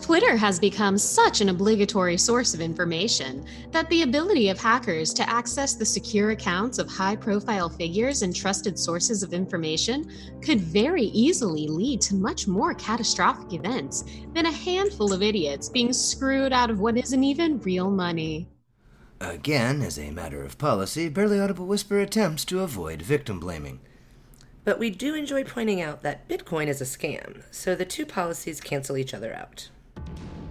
Twitter 0.00 0.38
has 0.38 0.58
become 0.58 0.96
such 0.96 1.42
an 1.42 1.50
obligatory 1.50 2.16
source 2.16 2.54
of 2.54 2.62
information 2.62 3.44
that 3.72 3.90
the 3.90 4.00
ability 4.00 4.48
of 4.48 4.58
hackers 4.58 5.12
to 5.12 5.28
access 5.28 5.74
the 5.74 5.84
secure 5.84 6.30
accounts 6.30 6.78
of 6.78 6.88
high 6.88 7.14
profile 7.14 7.68
figures 7.68 8.22
and 8.22 8.34
trusted 8.34 8.78
sources 8.78 9.22
of 9.22 9.34
information 9.34 10.10
could 10.40 10.62
very 10.62 11.04
easily 11.12 11.66
lead 11.68 12.00
to 12.00 12.14
much 12.14 12.48
more 12.48 12.72
catastrophic 12.72 13.52
events 13.52 14.02
than 14.32 14.46
a 14.46 14.50
handful 14.50 15.12
of 15.12 15.22
idiots 15.22 15.68
being 15.68 15.92
screwed 15.92 16.54
out 16.54 16.70
of 16.70 16.80
what 16.80 16.96
isn't 16.96 17.22
even 17.22 17.58
real 17.58 17.90
money. 17.90 18.48
Again, 19.20 19.82
as 19.82 19.98
a 19.98 20.10
matter 20.10 20.42
of 20.42 20.56
policy, 20.56 21.10
Barely 21.10 21.38
Audible 21.38 21.66
Whisper 21.66 22.00
attempts 22.00 22.42
to 22.46 22.60
avoid 22.60 23.02
victim 23.02 23.38
blaming. 23.38 23.80
But 24.64 24.78
we 24.78 24.88
do 24.88 25.14
enjoy 25.14 25.44
pointing 25.44 25.82
out 25.82 26.02
that 26.02 26.26
Bitcoin 26.26 26.68
is 26.68 26.80
a 26.80 26.84
scam, 26.84 27.42
so 27.50 27.74
the 27.74 27.84
two 27.84 28.06
policies 28.06 28.62
cancel 28.62 28.96
each 28.96 29.12
other 29.12 29.34
out. 29.34 29.68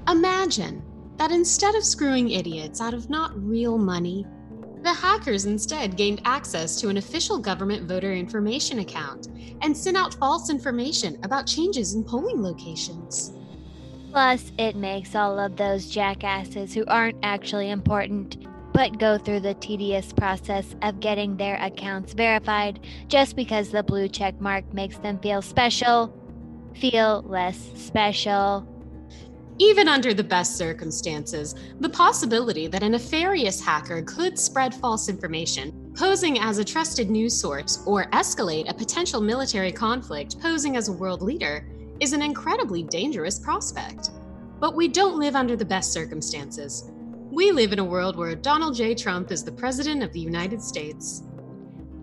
Imagine 0.07 0.83
that 1.17 1.31
instead 1.31 1.73
of 1.73 1.83
screwing 1.83 2.29
idiots 2.29 2.79
out 2.79 2.93
of 2.93 3.09
not 3.09 3.31
real 3.43 3.79
money, 3.79 4.27
the 4.83 4.93
hackers 4.93 5.45
instead 5.45 5.97
gained 5.97 6.21
access 6.25 6.79
to 6.79 6.89
an 6.89 6.97
official 6.97 7.39
government 7.39 7.87
voter 7.87 8.13
information 8.13 8.79
account 8.79 9.29
and 9.63 9.75
sent 9.75 9.97
out 9.97 10.13
false 10.13 10.51
information 10.51 11.19
about 11.23 11.47
changes 11.47 11.95
in 11.95 12.03
polling 12.03 12.43
locations. 12.43 13.33
Plus, 14.11 14.51
it 14.57 14.75
makes 14.75 15.15
all 15.15 15.39
of 15.39 15.55
those 15.55 15.89
jackasses 15.89 16.73
who 16.73 16.85
aren't 16.85 17.17
actually 17.23 17.71
important 17.71 18.37
but 18.79 18.97
go 18.97 19.17
through 19.17 19.41
the 19.41 19.55
tedious 19.55 20.13
process 20.13 20.73
of 20.83 21.01
getting 21.01 21.35
their 21.35 21.57
accounts 21.57 22.13
verified 22.13 22.79
just 23.09 23.35
because 23.35 23.71
the 23.71 23.83
blue 23.83 24.07
check 24.07 24.39
mark 24.39 24.63
makes 24.73 24.97
them 24.99 25.19
feel 25.19 25.41
special, 25.41 26.17
feel 26.75 27.21
less 27.27 27.57
special. 27.75 28.65
Even 29.57 29.89
under 29.89 30.13
the 30.13 30.23
best 30.23 30.55
circumstances, 30.55 31.55
the 31.81 31.89
possibility 31.89 32.67
that 32.67 32.81
a 32.81 32.87
nefarious 32.87 33.59
hacker 33.59 34.01
could 34.03 34.39
spread 34.39 34.73
false 34.73 35.09
information, 35.09 35.91
posing 35.93 36.39
as 36.39 36.57
a 36.57 36.63
trusted 36.63 37.09
news 37.09 37.37
source, 37.37 37.83
or 37.85 38.05
escalate 38.11 38.69
a 38.69 38.73
potential 38.73 39.19
military 39.19 39.73
conflict 39.73 40.39
posing 40.39 40.77
as 40.77 40.87
a 40.87 40.93
world 40.93 41.21
leader 41.21 41.67
is 41.99 42.13
an 42.13 42.21
incredibly 42.21 42.83
dangerous 42.83 43.39
prospect. 43.39 44.11
But 44.61 44.73
we 44.73 44.87
don't 44.87 45.19
live 45.19 45.35
under 45.35 45.57
the 45.57 45.65
best 45.65 45.91
circumstances. 45.91 46.89
We 47.31 47.51
live 47.51 47.73
in 47.73 47.79
a 47.79 47.85
world 47.85 48.15
where 48.15 48.35
Donald 48.35 48.75
J. 48.75 48.95
Trump 48.95 49.31
is 49.31 49.43
the 49.43 49.51
President 49.51 50.03
of 50.03 50.11
the 50.11 50.19
United 50.19 50.61
States. 50.61 51.23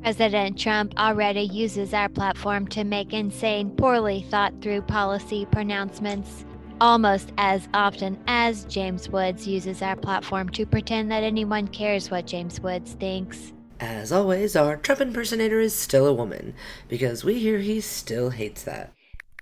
President 0.02 0.58
Trump 0.58 0.94
already 0.98 1.42
uses 1.42 1.92
our 1.92 2.08
platform 2.08 2.68
to 2.68 2.84
make 2.84 3.12
insane, 3.12 3.70
poorly 3.70 4.24
thought 4.30 4.54
through 4.62 4.82
policy 4.82 5.46
pronouncements 5.46 6.44
almost 6.80 7.32
as 7.38 7.68
often 7.74 8.18
as 8.26 8.64
James 8.66 9.08
Woods 9.08 9.46
uses 9.46 9.82
our 9.82 9.96
platform 9.96 10.48
to 10.50 10.66
pretend 10.66 11.10
that 11.10 11.22
anyone 11.22 11.68
cares 11.68 12.10
what 12.10 12.26
James 12.26 12.60
Woods 12.60 12.92
thinks. 12.94 13.52
As 13.80 14.12
always, 14.12 14.56
our 14.56 14.76
Trump 14.76 15.00
impersonator 15.00 15.60
is 15.60 15.74
still 15.74 16.06
a 16.06 16.12
woman, 16.12 16.54
because 16.88 17.24
we 17.24 17.38
hear 17.38 17.58
he 17.58 17.80
still 17.80 18.30
hates 18.30 18.62
that. 18.62 18.92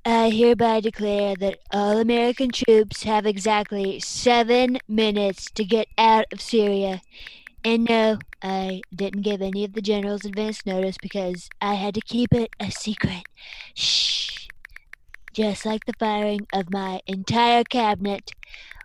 I 0.06 0.28
hereby 0.28 0.80
declare 0.80 1.34
that 1.36 1.60
all 1.70 1.96
American 1.96 2.50
troops 2.50 3.04
have 3.04 3.24
exactly 3.24 4.00
seven 4.00 4.76
minutes 4.86 5.50
to 5.52 5.64
get 5.64 5.88
out 5.96 6.26
of 6.30 6.42
Syria. 6.42 7.00
And 7.64 7.84
no, 7.84 8.18
I 8.42 8.82
didn't 8.94 9.22
give 9.22 9.40
any 9.40 9.64
of 9.64 9.72
the 9.72 9.80
generals 9.80 10.26
advance 10.26 10.66
notice 10.66 10.96
because 11.00 11.48
I 11.62 11.74
had 11.74 11.94
to 11.94 12.02
keep 12.02 12.34
it 12.34 12.50
a 12.60 12.70
secret. 12.70 13.22
Shh. 13.72 14.48
Just 15.32 15.64
like 15.64 15.86
the 15.86 15.94
firing 15.98 16.46
of 16.52 16.70
my 16.70 17.00
entire 17.06 17.64
cabinet, 17.64 18.30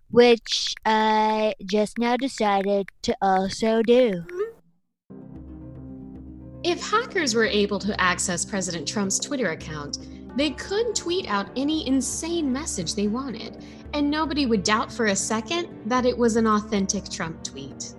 which 0.10 0.74
I 0.86 1.54
just 1.66 1.98
now 1.98 2.16
decided 2.16 2.88
to 3.02 3.16
also 3.22 3.82
do. 3.82 4.24
If 6.64 6.82
hackers 6.82 7.36
were 7.36 7.46
able 7.46 7.80
to 7.80 8.00
access 8.00 8.46
President 8.46 8.88
Trump's 8.88 9.20
Twitter 9.20 9.52
account, 9.52 9.98
they 10.36 10.52
could 10.52 10.96
tweet 10.96 11.28
out 11.28 11.50
any 11.56 11.88
insane 11.88 12.52
message 12.52 12.96
they 12.96 13.08
wanted, 13.08 13.64
and 13.94 14.10
nobody 14.10 14.46
would 14.46 14.64
doubt 14.64 14.92
for 14.92 15.08
a 15.08 15.16
second 15.16 15.68
that 15.86 16.06
it 16.06 16.18
was 16.18 16.36
an 16.36 16.48
authentic 16.48 17.10
Trump 17.10 17.44
tweet. 17.44 17.94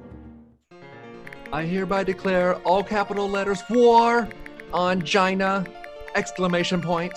I 1.53 1.65
hereby 1.65 2.05
declare 2.05 2.57
all 2.59 2.85
capital 2.85 3.29
letters 3.29 3.63
war 3.69 4.29
on 4.73 5.03
China! 5.03 5.67
Exclamation 6.15 6.81
point. 6.81 7.13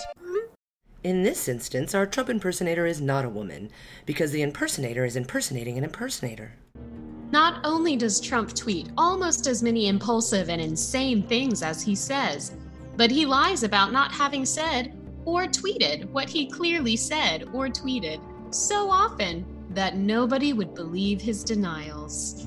In 1.04 1.22
this 1.22 1.48
instance, 1.48 1.94
our 1.94 2.06
Trump 2.06 2.30
impersonator 2.30 2.86
is 2.86 3.00
not 3.00 3.24
a 3.24 3.28
woman, 3.28 3.70
because 4.06 4.32
the 4.32 4.42
impersonator 4.42 5.04
is 5.04 5.16
impersonating 5.16 5.78
an 5.78 5.84
impersonator. 5.84 6.52
Not 7.30 7.60
only 7.64 7.96
does 7.96 8.20
Trump 8.20 8.54
tweet 8.54 8.88
almost 8.96 9.46
as 9.46 9.62
many 9.62 9.88
impulsive 9.88 10.48
and 10.48 10.60
insane 10.60 11.22
things 11.22 11.62
as 11.62 11.82
he 11.82 11.94
says, 11.94 12.52
but 12.96 13.10
he 13.10 13.26
lies 13.26 13.64
about 13.64 13.92
not 13.92 14.12
having 14.12 14.44
said 14.44 14.94
or 15.24 15.46
tweeted 15.46 16.10
what 16.10 16.28
he 16.28 16.50
clearly 16.50 16.96
said 16.96 17.44
or 17.52 17.68
tweeted 17.68 18.20
so 18.54 18.90
often 18.90 19.44
that 19.70 19.96
nobody 19.96 20.52
would 20.52 20.74
believe 20.74 21.20
his 21.20 21.42
denials. 21.42 22.46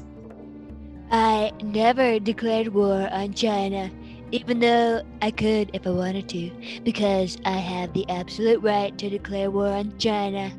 I 1.11 1.51
never 1.63 2.19
declared 2.19 2.69
war 2.69 3.09
on 3.11 3.33
China, 3.33 3.89
even 4.31 4.59
though 4.59 5.01
I 5.21 5.31
could 5.31 5.71
if 5.73 5.87
I 5.87 5.91
wanted 5.91 6.27
to, 6.29 6.51
because 6.83 7.37
I 7.45 7.57
have 7.57 7.93
the 7.93 8.07
absolute 8.09 8.61
right 8.61 8.97
to 8.97 9.09
declare 9.09 9.49
war 9.49 9.67
on 9.67 9.97
China. 9.97 10.51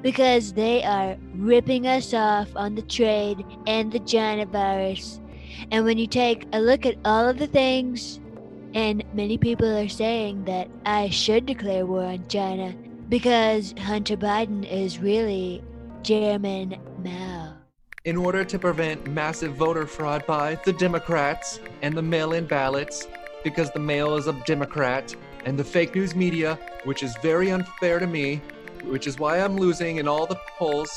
Because 0.00 0.52
they 0.52 0.84
are 0.84 1.16
ripping 1.34 1.88
us 1.88 2.14
off 2.14 2.48
on 2.54 2.76
the 2.76 2.82
trade 2.82 3.44
and 3.66 3.90
the 3.90 3.98
China 4.00 4.46
virus. 4.46 5.20
And 5.72 5.84
when 5.84 5.98
you 5.98 6.06
take 6.06 6.46
a 6.52 6.60
look 6.60 6.86
at 6.86 6.98
all 7.04 7.28
of 7.28 7.38
the 7.38 7.48
things, 7.48 8.20
and 8.74 9.04
many 9.14 9.36
people 9.38 9.76
are 9.76 9.88
saying 9.88 10.44
that 10.44 10.68
I 10.86 11.10
should 11.10 11.46
declare 11.46 11.86
war 11.86 12.04
on 12.04 12.26
China 12.28 12.74
because 13.08 13.74
Hunter 13.78 14.16
Biden 14.16 14.64
is 14.70 14.98
really 14.98 15.62
Chairman 16.02 16.76
Mao. 16.98 17.54
In 18.04 18.16
order 18.16 18.44
to 18.44 18.58
prevent 18.58 19.06
massive 19.06 19.54
voter 19.54 19.86
fraud 19.86 20.26
by 20.26 20.56
the 20.64 20.72
Democrats 20.72 21.60
and 21.82 21.96
the 21.96 22.02
mail 22.02 22.32
in 22.32 22.46
ballots, 22.46 23.06
because 23.44 23.70
the 23.70 23.78
mail 23.78 24.16
is 24.16 24.26
a 24.26 24.32
Democrat, 24.46 25.14
and 25.44 25.58
the 25.58 25.64
fake 25.64 25.94
news 25.94 26.14
media, 26.14 26.58
which 26.84 27.02
is 27.02 27.16
very 27.22 27.50
unfair 27.50 27.98
to 27.98 28.06
me, 28.06 28.40
which 28.84 29.06
is 29.06 29.18
why 29.18 29.38
I'm 29.38 29.56
losing 29.56 29.98
in 29.98 30.08
all 30.08 30.26
the 30.26 30.38
polls. 30.58 30.90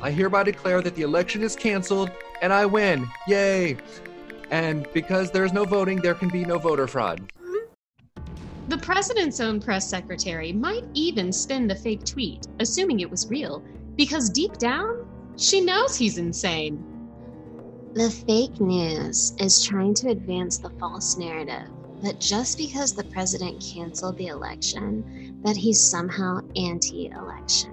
I 0.00 0.10
hereby 0.10 0.44
declare 0.44 0.80
that 0.82 0.94
the 0.94 1.02
election 1.02 1.42
is 1.42 1.56
canceled 1.56 2.10
and 2.40 2.52
I 2.52 2.66
win. 2.66 3.06
Yay! 3.26 3.76
And 4.50 4.90
because 4.92 5.30
there's 5.30 5.52
no 5.52 5.64
voting, 5.64 6.00
there 6.00 6.14
can 6.14 6.28
be 6.28 6.44
no 6.44 6.58
voter 6.58 6.86
fraud. 6.86 7.20
The 8.68 8.78
president's 8.78 9.40
own 9.40 9.60
press 9.60 9.88
secretary 9.88 10.52
might 10.52 10.84
even 10.92 11.32
spin 11.32 11.66
the 11.66 11.74
fake 11.74 12.04
tweet, 12.04 12.46
assuming 12.60 13.00
it 13.00 13.10
was 13.10 13.28
real, 13.28 13.62
because 13.96 14.28
deep 14.28 14.58
down, 14.58 15.06
she 15.36 15.60
knows 15.60 15.96
he's 15.96 16.18
insane. 16.18 16.84
The 17.94 18.10
fake 18.10 18.60
news 18.60 19.32
is 19.38 19.64
trying 19.64 19.94
to 19.94 20.10
advance 20.10 20.58
the 20.58 20.70
false 20.70 21.16
narrative 21.16 21.68
that 22.02 22.20
just 22.20 22.58
because 22.58 22.92
the 22.92 23.04
president 23.04 23.60
canceled 23.60 24.18
the 24.18 24.28
election, 24.28 25.40
that 25.44 25.56
he's 25.56 25.80
somehow 25.80 26.40
anti-election. 26.54 27.72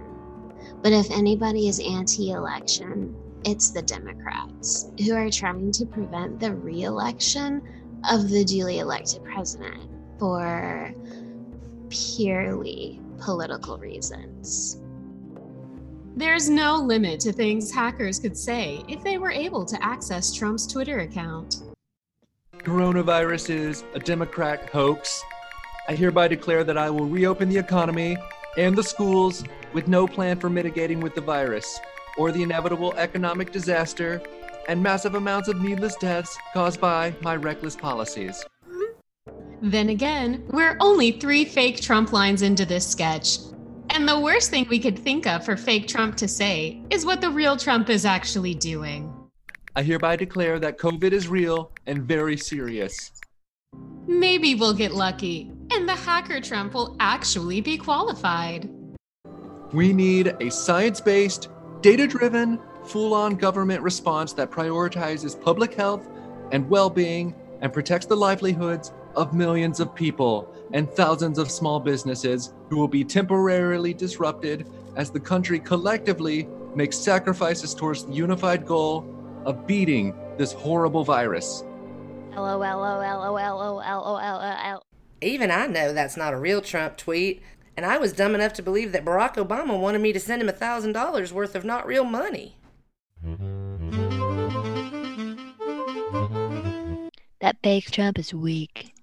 But 0.82 0.94
if 0.94 1.12
anybody 1.12 1.68
is 1.68 1.80
anti-election, 1.80 3.16
it's 3.46 3.70
the 3.70 3.82
Democrats 3.82 4.90
who 5.06 5.14
are 5.14 5.30
trying 5.30 5.72
to 5.72 5.86
prevent 5.86 6.40
the 6.40 6.54
re-election 6.54 7.62
of 8.10 8.28
the 8.30 8.44
duly 8.44 8.80
elected 8.80 9.24
president 9.24 9.90
for 10.20 10.92
purely 11.90 13.00
political 13.20 13.78
reasons. 13.78 14.82
There's 16.16 16.50
no 16.50 16.78
limit 16.78 17.20
to 17.22 17.34
things 17.34 17.72
hackers 17.72 18.20
could 18.20 18.36
say 18.36 18.84
if 18.88 19.04
they 19.04 19.20
were 19.20 19.32
able 19.32 19.64
to 19.66 19.84
access 19.84 20.34
Trump's 20.34 20.66
Twitter 20.66 21.00
account. 21.02 21.62
Coronavirus 22.60 23.50
is 23.52 23.84
a 23.94 24.00
Democrat 24.00 24.70
hoax. 24.72 25.24
I 25.88 25.94
hereby 25.94 26.28
declare 26.30 26.64
that 26.64 26.80
I 26.80 26.90
will 26.90 27.06
reopen 27.06 27.50
the 27.50 27.60
economy 27.60 28.18
and 28.58 28.76
the 28.76 28.82
schools 28.82 29.44
with 29.74 29.88
no 29.88 30.08
plan 30.08 30.40
for 30.40 30.50
mitigating 30.50 31.00
with 31.00 31.14
the 31.14 31.22
virus 31.22 31.80
or 32.18 32.32
the 32.32 32.44
inevitable 32.44 32.94
economic 32.96 33.52
disaster 33.52 34.22
and 34.68 34.82
massive 34.82 35.16
amounts 35.16 35.48
of 35.48 35.62
needless 35.62 35.96
deaths 35.96 36.38
caused 36.54 36.82
by 36.82 37.14
my 37.22 37.36
reckless 37.36 37.76
policies. 37.76 38.44
Then 39.62 39.90
again, 39.90 40.44
we're 40.50 40.78
only 40.80 41.12
three 41.12 41.46
fake 41.46 41.82
Trump 41.82 42.14
lines 42.14 42.42
into 42.42 42.66
this 42.66 42.88
sketch. 42.88 43.38
And 43.92 44.08
the 44.08 44.20
worst 44.20 44.50
thing 44.50 44.68
we 44.70 44.80
could 44.80 45.00
think 45.00 45.26
of 45.26 45.46
for 45.46 45.56
fake 45.56 45.88
Trump 45.88 46.16
to 46.18 46.28
say 46.28 46.82
is 46.90 47.06
what 47.06 47.22
the 47.22 47.30
real 47.30 47.56
Trump 47.56 47.90
is 47.90 48.06
actually 48.06 48.54
doing. 48.54 49.14
I 49.76 49.84
hereby 49.84 50.16
declare 50.16 50.60
that 50.60 50.78
COVID 50.78 51.12
is 51.12 51.28
real 51.28 51.72
and 51.86 52.04
very 52.04 52.38
serious. 52.38 53.12
Maybe 54.08 54.56
we'll 54.56 54.74
get 54.74 54.94
lucky, 54.94 55.52
and 55.72 55.88
the 55.88 55.96
hacker 55.96 56.40
Trump 56.40 56.74
will 56.74 56.96
actually 57.00 57.62
be 57.62 57.78
qualified. 57.78 58.70
We 59.74 59.92
need 59.94 60.36
a 60.40 60.50
science 60.50 61.02
based, 61.02 61.50
data 61.86 62.08
driven, 62.08 62.60
full 62.84 63.14
on 63.14 63.36
government 63.36 63.80
response 63.80 64.34
that 64.34 64.50
prioritizes 64.50 65.40
public 65.40 65.76
health 65.76 66.10
and 66.52 66.68
well 66.68 66.90
being 66.90 67.36
and 67.62 67.72
protects 67.72 68.08
the 68.08 68.18
livelihoods 68.18 68.92
of 69.16 69.36
millions 69.36 69.80
of 69.80 69.94
people 69.94 70.52
and 70.74 70.90
thousands 70.90 71.38
of 71.38 71.52
small 71.52 71.80
businesses 71.80 72.56
who 72.72 72.78
will 72.78 72.88
be 72.88 73.04
temporarily 73.04 73.94
disrupted 73.94 74.68
as 74.96 75.12
the 75.12 75.20
country 75.20 75.60
collectively 75.60 76.50
makes 76.74 76.98
sacrifices 76.98 77.76
towards 77.76 78.04
the 78.04 78.14
unified 78.14 78.66
goal 78.66 79.06
of 79.46 79.68
beating 79.68 80.16
this 80.40 80.54
horrible 80.54 81.04
virus. 81.04 81.64
L-O-L-O-L-O-L-O-L-O-L. 82.34 84.82
Even 85.22 85.52
I 85.52 85.68
know 85.68 85.94
that's 85.94 86.18
not 86.18 86.34
a 86.34 86.38
real 86.38 86.62
Trump 86.62 86.98
tweet, 86.98 87.44
and 87.78 87.86
I 87.86 87.98
was 87.98 88.14
dumb 88.14 88.36
enough 88.36 88.54
to 88.54 88.64
believe 88.64 88.92
that 88.92 89.06
Barack 89.06 89.36
Obama 89.36 89.80
wanted 89.80 90.02
me 90.02 90.14
to 90.14 90.20
send 90.20 90.42
him 90.42 90.50
a 90.50 90.54
$1,000 90.54 91.32
worth 91.32 91.56
of 91.56 91.66
not 91.66 91.86
real 91.86 92.06
money. 92.06 92.56
That 97.42 97.58
fake 97.62 97.92
Trump 97.92 98.18
is 98.18 98.34
weak. 98.34 98.94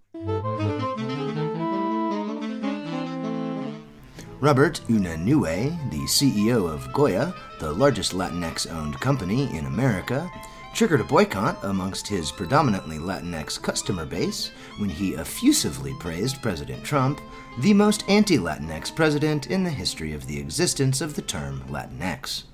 Robert 4.40 4.80
Unanue, 4.88 5.90
the 5.90 6.00
CEO 6.06 6.68
of 6.68 6.92
Goya, 6.92 7.32
the 7.60 7.70
largest 7.70 8.12
Latinx 8.12 8.68
owned 8.72 8.98
company 8.98 9.44
in 9.56 9.66
America, 9.66 10.28
triggered 10.74 11.00
a 11.00 11.04
boycott 11.04 11.58
amongst 11.64 12.06
his 12.06 12.32
predominantly 12.32 12.98
Latinx 12.98 13.60
customer 13.60 14.06
base 14.06 14.50
when 14.78 14.88
he 14.88 15.14
effusively 15.14 15.94
praised 16.00 16.40
President 16.40 16.82
Trump, 16.82 17.20
the 17.60 17.74
most 17.74 18.04
anti 18.08 18.38
Latinx 18.38 18.94
president 18.94 19.50
in 19.50 19.62
the 19.62 19.70
history 19.70 20.14
of 20.14 20.26
the 20.26 20.38
existence 20.38 21.00
of 21.00 21.14
the 21.14 21.22
term 21.22 21.62
Latinx. 21.68 22.44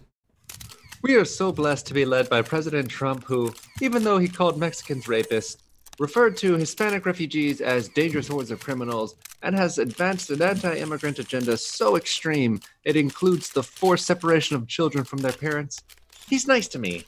We 1.00 1.14
are 1.14 1.24
so 1.24 1.52
blessed 1.52 1.87
to 1.87 1.94
be 1.94 2.04
led 2.04 2.28
by 2.28 2.42
President 2.42 2.90
Trump, 2.90 3.22
who, 3.24 3.54
even 3.81 4.02
though 4.02 4.18
he 4.18 4.26
called 4.26 4.59
Mexicans 4.59 5.04
rapists, 5.04 5.59
referred 6.00 6.37
to 6.38 6.57
Hispanic 6.57 7.07
refugees 7.07 7.61
as 7.61 7.88
dangerous 7.88 8.26
hordes 8.26 8.50
of 8.50 8.61
criminals, 8.61 9.14
and 9.42 9.54
has 9.54 9.78
advanced 9.78 10.31
an 10.31 10.42
anti 10.42 10.76
immigrant 10.76 11.20
agenda 11.20 11.57
so 11.57 11.96
extreme 11.96 12.61
it 12.85 12.96
includes 12.96 13.50
the 13.50 13.62
forced 13.62 14.07
separation 14.07 14.57
of 14.57 14.66
children 14.66 15.04
from 15.04 15.20
their 15.20 15.33
parents. 15.33 15.83
He's 16.28 16.48
nice 16.48 16.66
to 16.68 16.81
me 16.81 17.04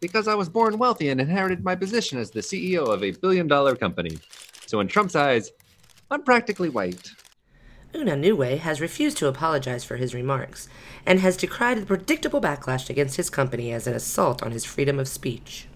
because 0.00 0.28
I 0.28 0.34
was 0.34 0.48
born 0.48 0.78
wealthy 0.78 1.08
and 1.10 1.20
inherited 1.20 1.62
my 1.62 1.76
position 1.76 2.18
as 2.18 2.30
the 2.30 2.40
CEO 2.40 2.88
of 2.88 3.04
a 3.04 3.12
billion 3.12 3.46
dollar 3.46 3.76
company. 3.76 4.18
So, 4.66 4.80
in 4.80 4.88
Trump's 4.88 5.16
eyes, 5.16 5.52
I'm 6.10 6.22
practically 6.22 6.68
white. 6.68 7.10
Una 7.94 8.16
has 8.56 8.80
refused 8.80 9.18
to 9.18 9.26
apologize 9.26 9.82
for 9.82 9.96
his 9.96 10.14
remarks 10.14 10.68
and 11.04 11.18
has 11.18 11.36
decried 11.36 11.78
the 11.78 11.86
predictable 11.86 12.40
backlash 12.40 12.88
against 12.88 13.16
his 13.16 13.28
company 13.28 13.72
as 13.72 13.86
an 13.86 13.94
assault 13.94 14.42
on 14.42 14.52
his 14.52 14.64
freedom 14.64 14.98
of 15.00 15.08
speech. 15.08 15.66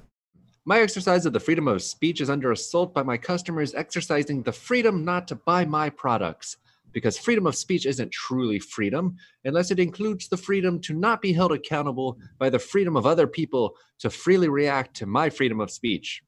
My 0.64 0.80
exercise 0.80 1.26
of 1.26 1.32
the 1.32 1.40
freedom 1.40 1.68
of 1.68 1.82
speech 1.82 2.20
is 2.20 2.30
under 2.30 2.52
assault 2.52 2.94
by 2.94 3.02
my 3.02 3.18
customers 3.18 3.74
exercising 3.74 4.42
the 4.42 4.52
freedom 4.52 5.04
not 5.04 5.28
to 5.28 5.34
buy 5.34 5.64
my 5.64 5.90
products. 5.90 6.56
Because 6.94 7.18
freedom 7.18 7.46
of 7.46 7.56
speech 7.56 7.84
isn't 7.84 8.12
truly 8.12 8.58
freedom 8.58 9.16
unless 9.44 9.70
it 9.70 9.78
includes 9.78 10.28
the 10.28 10.38
freedom 10.38 10.80
to 10.82 10.94
not 10.94 11.20
be 11.20 11.34
held 11.34 11.52
accountable 11.52 12.16
by 12.38 12.48
the 12.48 12.58
freedom 12.58 12.96
of 12.96 13.04
other 13.04 13.26
people 13.26 13.74
to 13.98 14.08
freely 14.08 14.48
react 14.48 14.94
to 14.96 15.06
my 15.06 15.28
freedom 15.28 15.60
of 15.60 15.70
speech. 15.70 16.22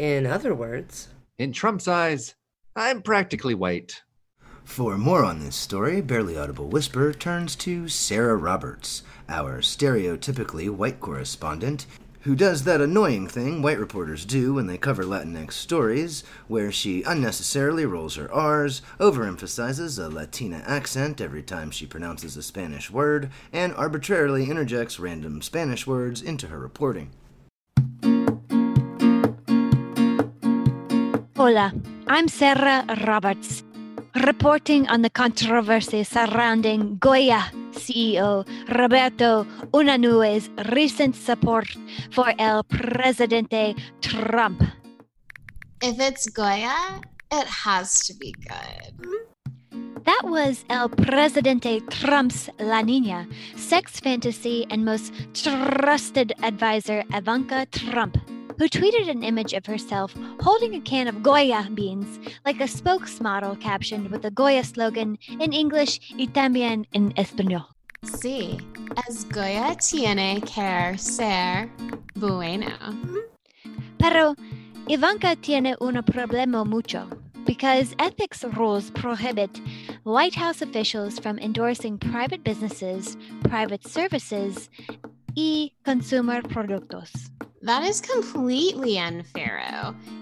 In 0.00 0.26
other 0.26 0.54
words, 0.54 1.08
In 1.38 1.52
Trump's 1.52 1.86
eyes, 1.86 2.34
I'm 2.74 3.02
practically 3.02 3.54
white. 3.54 4.02
For 4.64 4.98
more 4.98 5.24
on 5.24 5.40
this 5.40 5.56
story, 5.56 6.00
Barely 6.00 6.36
Audible 6.36 6.68
Whisper 6.68 7.12
turns 7.12 7.54
to 7.56 7.88
Sarah 7.88 8.36
Roberts, 8.36 9.02
our 9.28 9.60
stereotypically 9.60 10.68
white 10.68 11.00
correspondent, 11.00 11.86
who 12.28 12.36
does 12.36 12.64
that 12.64 12.82
annoying 12.82 13.26
thing 13.26 13.62
white 13.62 13.78
reporters 13.78 14.26
do 14.26 14.52
when 14.52 14.66
they 14.66 14.76
cover 14.76 15.02
Latinx 15.02 15.52
stories, 15.52 16.22
where 16.46 16.70
she 16.70 17.02
unnecessarily 17.04 17.86
rolls 17.86 18.16
her 18.16 18.30
R's, 18.30 18.82
overemphasizes 19.00 19.98
a 19.98 20.10
Latina 20.10 20.62
accent 20.66 21.22
every 21.22 21.42
time 21.42 21.70
she 21.70 21.86
pronounces 21.86 22.36
a 22.36 22.42
Spanish 22.42 22.90
word, 22.90 23.30
and 23.50 23.72
arbitrarily 23.76 24.50
interjects 24.50 25.00
random 25.00 25.40
Spanish 25.40 25.86
words 25.86 26.20
into 26.20 26.48
her 26.48 26.58
reporting. 26.58 27.12
Hola, 31.34 31.72
I'm 32.08 32.28
Sarah 32.28 32.84
Roberts, 33.06 33.64
reporting 34.14 34.88
on 34.88 35.02
the 35.02 35.10
controversy 35.10 36.04
surrounding 36.04 36.98
Goya 36.98 37.50
CEO 37.72 38.46
Roberto 38.76 39.44
Unanue's 39.72 40.50
recent 40.72 41.14
support 41.14 41.68
for 42.10 42.32
El 42.38 42.64
Presidente 42.64 43.74
Trump. 44.00 44.62
If 45.82 46.00
it's 46.00 46.28
Goya, 46.28 47.00
it 47.30 47.46
has 47.46 48.06
to 48.06 48.14
be 48.14 48.32
good. 48.32 49.08
That 50.04 50.22
was 50.24 50.64
El 50.70 50.88
Presidente 50.88 51.80
Trump's 51.90 52.48
La 52.58 52.80
Nina, 52.80 53.28
sex 53.56 54.00
fantasy 54.00 54.66
and 54.70 54.84
most 54.84 55.12
trusted 55.34 56.32
advisor 56.42 57.04
Ivanka 57.12 57.66
Trump, 57.66 58.16
who 58.58 58.68
tweeted 58.68 59.08
an 59.08 59.22
image 59.22 59.52
of 59.52 59.66
herself 59.66 60.14
holding 60.40 60.74
a 60.74 60.80
can 60.80 61.08
of 61.08 61.22
Goya 61.22 61.68
beans, 61.74 62.18
like 62.44 62.60
a 62.60 62.64
spokesmodel 62.64 63.60
captioned 63.60 64.10
with 64.10 64.22
the 64.22 64.30
Goya 64.30 64.64
slogan 64.64 65.16
in 65.40 65.52
English 65.52 66.00
y 66.18 66.26
también 66.26 66.86
en 66.92 67.12
español. 67.14 67.66
Sí, 68.04 68.58
es 69.08 69.24
Goya 69.24 69.76
tiene 69.76 70.40
que 70.42 70.98
ser 70.98 71.68
bueno. 72.14 72.66
Pero 73.98 74.34
Ivanka 74.88 75.36
tiene 75.36 75.76
un 75.80 76.02
problema 76.02 76.64
mucho 76.64 77.08
because 77.44 77.94
ethics 77.98 78.44
rules 78.56 78.90
prohibit 78.90 79.60
White 80.04 80.34
House 80.34 80.62
officials 80.62 81.18
from 81.18 81.38
endorsing 81.38 81.98
private 81.98 82.44
businesses, 82.44 83.16
private 83.44 83.86
services, 83.86 84.68
y 85.36 85.72
consumer 85.84 86.42
productos. 86.42 87.30
That 87.62 87.82
is 87.82 88.00
completely 88.00 88.98
unfair. 88.98 89.60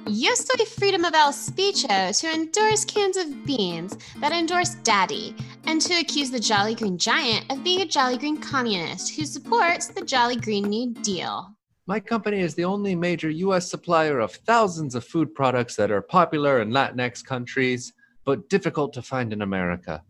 Yo 0.06 0.34
soy 0.34 0.64
freedom 0.64 1.04
of 1.04 1.14
el 1.14 1.32
speecho 1.32 2.18
to 2.20 2.32
endorse 2.32 2.84
cans 2.84 3.16
of 3.18 3.44
beans 3.44 3.96
that 4.20 4.32
endorse 4.32 4.74
daddy 4.82 5.36
and 5.66 5.80
to 5.82 6.00
accuse 6.00 6.30
the 6.30 6.40
Jolly 6.40 6.74
Green 6.74 6.96
Giant 6.96 7.44
of 7.52 7.62
being 7.62 7.82
a 7.82 7.86
Jolly 7.86 8.16
Green 8.16 8.38
communist 8.38 9.14
who 9.14 9.26
supports 9.26 9.88
the 9.88 10.04
Jolly 10.04 10.36
Green 10.36 10.64
New 10.64 10.94
Deal. 10.94 11.54
My 11.86 12.00
company 12.00 12.40
is 12.40 12.54
the 12.54 12.64
only 12.64 12.96
major 12.96 13.30
US 13.30 13.70
supplier 13.70 14.18
of 14.18 14.32
thousands 14.32 14.94
of 14.94 15.04
food 15.04 15.34
products 15.34 15.76
that 15.76 15.90
are 15.90 16.02
popular 16.02 16.62
in 16.62 16.70
Latinx 16.70 17.22
countries, 17.22 17.92
but 18.24 18.48
difficult 18.48 18.92
to 18.94 19.02
find 19.02 19.32
in 19.32 19.42
America. 19.42 20.02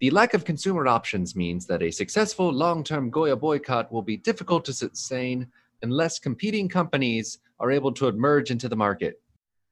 The 0.00 0.10
lack 0.10 0.34
of 0.34 0.44
consumer 0.44 0.86
options 0.86 1.34
means 1.34 1.66
that 1.66 1.82
a 1.82 1.90
successful 1.90 2.52
long 2.52 2.84
term 2.84 3.10
Goya 3.10 3.36
boycott 3.36 3.90
will 3.90 4.02
be 4.02 4.16
difficult 4.16 4.64
to 4.66 4.72
sustain 4.72 5.46
unless 5.82 6.18
competing 6.18 6.68
companies 6.68 7.38
are 7.60 7.70
able 7.70 7.92
to 7.92 8.08
emerge 8.08 8.50
into 8.50 8.68
the 8.68 8.76
market. 8.76 9.22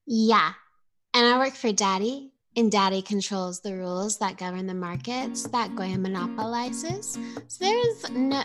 Yeah. 0.06 0.52
And 1.12 1.26
I 1.26 1.38
work 1.38 1.54
for 1.54 1.72
Daddy, 1.72 2.32
and 2.56 2.70
Daddy 2.70 3.02
controls 3.02 3.60
the 3.60 3.74
rules 3.74 4.18
that 4.18 4.36
govern 4.36 4.66
the 4.66 4.74
markets 4.74 5.44
that 5.48 5.74
Goya 5.74 5.98
monopolizes. 5.98 7.18
So 7.48 7.64
there's 7.64 8.10
no 8.10 8.44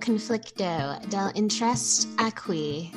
conflicto 0.00 1.08
del 1.10 1.32
interest 1.34 2.08
acqui. 2.16 2.90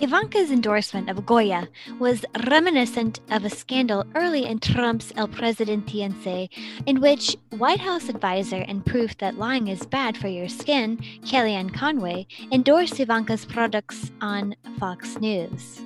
Ivanka's 0.00 0.52
endorsement 0.52 1.10
of 1.10 1.26
Goya 1.26 1.66
was 1.98 2.24
reminiscent 2.48 3.18
of 3.30 3.44
a 3.44 3.50
scandal 3.50 4.04
early 4.14 4.46
in 4.46 4.60
Trump's 4.60 5.12
El 5.16 5.26
Presidentiense, 5.26 6.48
in 6.86 7.00
which 7.00 7.36
White 7.50 7.80
House 7.80 8.08
advisor 8.08 8.64
and 8.68 8.86
proof 8.86 9.18
that 9.18 9.38
lying 9.38 9.66
is 9.66 9.84
bad 9.86 10.16
for 10.16 10.28
your 10.28 10.48
skin, 10.48 10.98
Kellyanne 11.24 11.74
Conway, 11.74 12.28
endorsed 12.52 13.00
Ivanka's 13.00 13.44
products 13.44 14.12
on 14.20 14.54
Fox 14.78 15.18
News. 15.18 15.80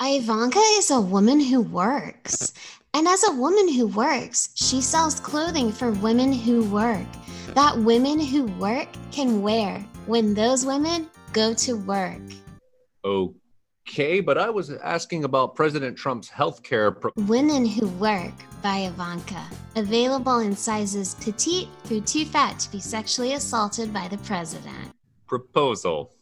Ivanka 0.00 0.60
is 0.76 0.90
a 0.90 1.00
woman 1.00 1.40
who 1.40 1.62
works. 1.62 2.52
And 2.96 3.06
as 3.06 3.22
a 3.24 3.32
woman 3.32 3.70
who 3.70 3.88
works, 3.88 4.48
she 4.54 4.80
sells 4.80 5.20
clothing 5.20 5.70
for 5.70 5.90
women 5.90 6.32
who 6.32 6.64
work 6.70 7.06
that 7.54 7.76
women 7.76 8.18
who 8.18 8.46
work 8.58 8.88
can 9.12 9.42
wear 9.42 9.80
when 10.06 10.32
those 10.32 10.64
women 10.64 11.10
go 11.34 11.52
to 11.52 11.74
work. 11.74 12.22
Okay, 13.04 14.20
but 14.20 14.38
I 14.38 14.48
was 14.48 14.72
asking 14.72 15.24
about 15.24 15.54
President 15.54 15.98
Trump's 15.98 16.30
healthcare. 16.30 16.98
Pro- 16.98 17.12
Women 17.26 17.66
Who 17.66 17.86
Work 17.88 18.32
by 18.62 18.78
Ivanka. 18.78 19.44
Available 19.76 20.38
in 20.38 20.56
sizes 20.56 21.16
petite 21.16 21.68
through 21.84 22.00
too 22.00 22.24
fat 22.24 22.58
to 22.60 22.72
be 22.72 22.80
sexually 22.80 23.34
assaulted 23.34 23.92
by 23.92 24.08
the 24.08 24.18
president. 24.18 24.90
proposal. 25.26 26.14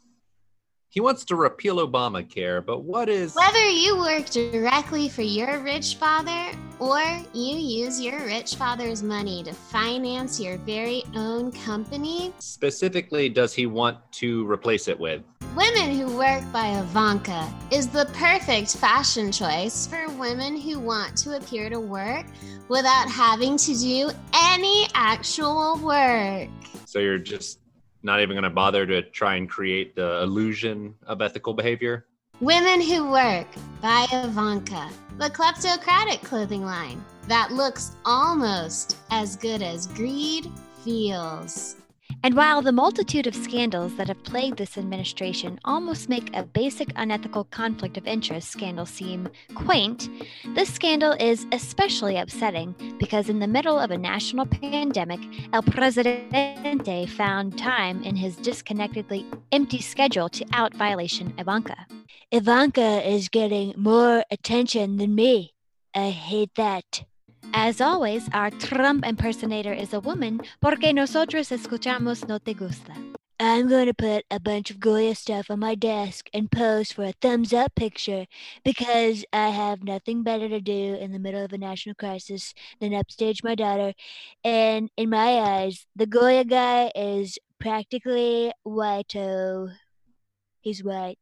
He 0.94 1.00
wants 1.00 1.24
to 1.24 1.34
repeal 1.34 1.84
Obamacare, 1.84 2.64
but 2.64 2.84
what 2.84 3.08
is. 3.08 3.34
Whether 3.34 3.68
you 3.68 3.98
work 3.98 4.30
directly 4.30 5.08
for 5.08 5.22
your 5.22 5.58
rich 5.58 5.96
father 5.96 6.56
or 6.78 7.00
you 7.32 7.56
use 7.56 8.00
your 8.00 8.24
rich 8.24 8.54
father's 8.54 9.02
money 9.02 9.42
to 9.42 9.52
finance 9.52 10.38
your 10.38 10.56
very 10.58 11.02
own 11.16 11.50
company, 11.50 12.32
Specifically, 12.38 13.28
does 13.28 13.52
he 13.52 13.66
want 13.66 13.98
to 14.12 14.48
replace 14.48 14.86
it 14.86 14.96
with? 14.96 15.24
Women 15.56 15.96
Who 15.98 16.16
Work 16.16 16.44
by 16.52 16.78
Ivanka 16.78 17.52
is 17.72 17.88
the 17.88 18.06
perfect 18.12 18.76
fashion 18.76 19.32
choice 19.32 19.88
for 19.88 20.08
women 20.10 20.56
who 20.56 20.78
want 20.78 21.16
to 21.16 21.36
appear 21.36 21.70
to 21.70 21.80
work 21.80 22.26
without 22.68 23.08
having 23.10 23.56
to 23.56 23.76
do 23.76 24.12
any 24.32 24.86
actual 24.94 25.76
work. 25.78 26.48
So 26.86 27.00
you're 27.00 27.18
just 27.18 27.58
not 28.04 28.20
even 28.20 28.34
going 28.34 28.44
to 28.44 28.50
bother 28.50 28.86
to 28.86 29.02
try 29.02 29.36
and 29.36 29.48
create 29.48 29.96
the 29.96 30.22
illusion 30.22 30.94
of 31.06 31.22
ethical 31.22 31.54
behavior? 31.54 32.06
Women 32.40 32.80
Who 32.80 33.10
Work 33.10 33.46
by 33.80 34.06
Ivanka, 34.12 34.90
the 35.18 35.30
kleptocratic 35.30 36.22
clothing 36.22 36.64
line 36.64 37.02
that 37.28 37.52
looks 37.52 37.92
almost 38.04 38.98
as 39.10 39.36
good 39.36 39.62
as 39.62 39.86
greed 39.86 40.50
feels. 40.84 41.76
And 42.24 42.36
while 42.36 42.62
the 42.62 42.72
multitude 42.72 43.26
of 43.26 43.34
scandals 43.34 43.96
that 43.96 44.08
have 44.08 44.24
plagued 44.24 44.56
this 44.56 44.78
administration 44.78 45.60
almost 45.62 46.08
make 46.08 46.34
a 46.34 46.42
basic 46.42 46.88
unethical 46.96 47.44
conflict 47.44 47.98
of 47.98 48.06
interest 48.06 48.50
scandal 48.50 48.86
seem 48.86 49.28
quaint, 49.54 50.08
this 50.54 50.72
scandal 50.72 51.12
is 51.20 51.44
especially 51.52 52.16
upsetting 52.16 52.74
because 52.98 53.28
in 53.28 53.40
the 53.40 53.46
middle 53.46 53.78
of 53.78 53.90
a 53.90 53.98
national 53.98 54.46
pandemic, 54.46 55.20
El 55.52 55.64
Presidente 55.64 57.04
found 57.04 57.58
time 57.58 58.02
in 58.02 58.16
his 58.16 58.36
disconnectedly 58.36 59.26
empty 59.52 59.82
schedule 59.82 60.30
to 60.30 60.46
out 60.54 60.72
violation 60.72 61.34
Ivanka. 61.36 61.76
Ivanka 62.30 63.06
is 63.06 63.28
getting 63.28 63.74
more 63.76 64.24
attention 64.30 64.96
than 64.96 65.14
me. 65.14 65.52
I 65.94 66.08
hate 66.08 66.54
that. 66.56 67.04
As 67.56 67.80
always, 67.80 68.28
our 68.32 68.50
Trump 68.50 69.06
impersonator 69.06 69.72
is 69.72 69.94
a 69.94 70.00
woman, 70.00 70.40
porque 70.60 70.92
nosotros 70.92 71.52
escuchamos 71.52 72.26
no 72.26 72.40
te 72.40 72.52
gusta. 72.52 72.92
I'm 73.38 73.68
going 73.68 73.86
to 73.86 73.94
put 73.94 74.24
a 74.28 74.40
bunch 74.40 74.72
of 74.72 74.80
Goya 74.80 75.14
stuff 75.14 75.48
on 75.52 75.60
my 75.60 75.76
desk 75.76 76.28
and 76.34 76.50
pose 76.50 76.90
for 76.90 77.04
a 77.04 77.12
thumbs 77.20 77.52
up 77.52 77.72
picture 77.76 78.26
because 78.64 79.24
I 79.32 79.50
have 79.50 79.84
nothing 79.84 80.24
better 80.24 80.48
to 80.48 80.60
do 80.60 80.96
in 80.96 81.12
the 81.12 81.20
middle 81.20 81.44
of 81.44 81.52
a 81.52 81.58
national 81.58 81.94
crisis 81.94 82.54
than 82.80 82.92
upstage 82.92 83.44
my 83.44 83.54
daughter. 83.54 83.94
And 84.42 84.90
in 84.96 85.08
my 85.10 85.38
eyes, 85.38 85.86
the 85.94 86.06
Goya 86.06 86.44
guy 86.44 86.90
is 86.96 87.38
practically 87.60 88.52
white-o. 88.64 89.68
He's 90.60 90.82
white. 90.82 91.18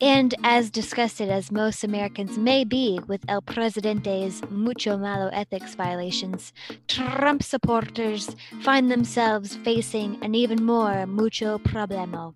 And 0.00 0.32
as 0.44 0.70
disgusted 0.70 1.28
as 1.28 1.50
most 1.50 1.82
Americans 1.82 2.38
may 2.38 2.62
be 2.62 3.00
with 3.08 3.20
El 3.26 3.42
Presidente's 3.42 4.42
mucho 4.48 4.96
malo 4.96 5.28
ethics 5.32 5.74
violations, 5.74 6.52
Trump 6.86 7.42
supporters 7.42 8.30
find 8.62 8.92
themselves 8.92 9.56
facing 9.56 10.16
an 10.22 10.36
even 10.36 10.64
more 10.64 11.04
mucho 11.06 11.58
problema. 11.58 12.32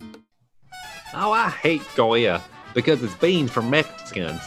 Oh, 1.14 1.30
I 1.30 1.50
hate 1.50 1.82
Goya 1.94 2.42
because 2.74 3.00
it's 3.00 3.14
beans 3.14 3.52
for 3.52 3.62
Mexicans. 3.62 4.40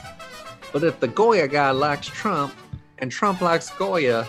But 0.73 0.84
if 0.84 0.99
the 0.99 1.08
Goya 1.08 1.47
guy 1.47 1.71
likes 1.71 2.08
Trump 2.08 2.54
and 2.97 3.10
Trump 3.10 3.39
likes 3.39 3.69
Goya 3.69 4.28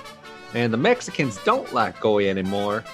and 0.54 0.72
the 0.72 0.76
Mexicans 0.78 1.38
don't 1.44 1.74
like 1.74 1.98
Goya 1.98 2.30
anymore, 2.30 2.84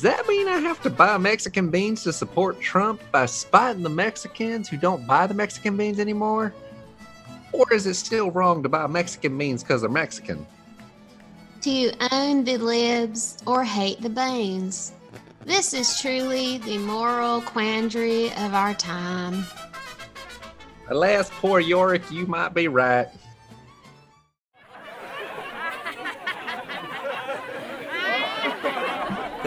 does 0.00 0.16
that 0.16 0.26
mean 0.26 0.48
I 0.48 0.56
have 0.60 0.80
to 0.84 0.88
buy 0.88 1.18
Mexican 1.18 1.68
beans 1.68 2.04
to 2.04 2.12
support 2.14 2.58
Trump 2.58 3.02
by 3.12 3.26
spiting 3.26 3.82
the 3.82 3.90
Mexicans 3.90 4.66
who 4.66 4.78
don't 4.78 5.06
buy 5.06 5.26
the 5.26 5.34
Mexican 5.34 5.76
beans 5.76 6.00
anymore? 6.00 6.54
Or 7.52 7.70
is 7.70 7.86
it 7.86 7.92
still 7.92 8.30
wrong 8.30 8.62
to 8.62 8.68
buy 8.70 8.86
Mexican 8.86 9.36
beans 9.36 9.62
because 9.62 9.82
they're 9.82 9.90
Mexican? 9.90 10.46
To 11.60 11.92
own 12.12 12.44
the 12.44 12.56
libs 12.56 13.42
or 13.46 13.62
hate 13.62 14.00
the 14.00 14.08
beans. 14.08 14.94
This 15.44 15.74
is 15.74 16.00
truly 16.00 16.56
the 16.56 16.78
moral 16.78 17.42
quandary 17.42 18.28
of 18.30 18.54
our 18.54 18.72
time. 18.72 19.44
Alas, 20.88 21.28
poor 21.28 21.60
Yorick, 21.60 22.10
you 22.10 22.26
might 22.26 22.54
be 22.54 22.68
right. 22.68 23.08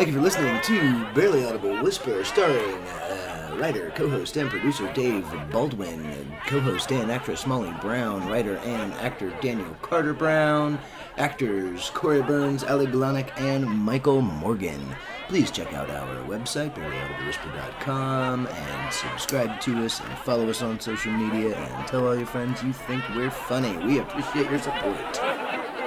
Thank 0.03 0.15
you 0.15 0.19
for 0.19 0.25
listening 0.25 0.61
to 0.63 1.13
Barely 1.13 1.45
Audible 1.45 1.81
Whisper, 1.81 2.25
starring 2.25 2.75
uh, 2.75 3.55
writer, 3.57 3.89
co-host, 3.95 4.35
and 4.35 4.49
producer 4.49 4.91
Dave 4.91 5.25
Baldwin, 5.49 6.29
co-host 6.45 6.91
and 6.91 7.09
actress 7.09 7.47
Molly 7.47 7.73
Brown, 7.79 8.27
writer 8.27 8.57
and 8.57 8.91
actor 8.95 9.29
Daniel 9.41 9.73
Carter 9.81 10.13
Brown, 10.13 10.77
actors 11.15 11.89
Corey 11.91 12.21
Burns, 12.21 12.65
Ali 12.65 12.85
Blahnik, 12.85 13.29
and 13.39 13.65
Michael 13.65 14.19
Morgan. 14.19 14.93
Please 15.29 15.49
check 15.49 15.73
out 15.73 15.89
our 15.89 16.17
website, 16.25 16.75
barelyaudiblewhisper.com, 16.75 18.47
and 18.47 18.93
subscribe 18.93 19.61
to 19.61 19.85
us 19.85 20.01
and 20.01 20.17
follow 20.17 20.49
us 20.49 20.61
on 20.61 20.81
social 20.81 21.13
media 21.13 21.55
and 21.55 21.87
tell 21.87 22.05
all 22.05 22.17
your 22.17 22.25
friends 22.25 22.61
you 22.61 22.73
think 22.73 23.01
we're 23.15 23.31
funny. 23.31 23.77
We 23.85 23.99
appreciate 23.99 24.49
your 24.49 24.59
support. 24.59 25.82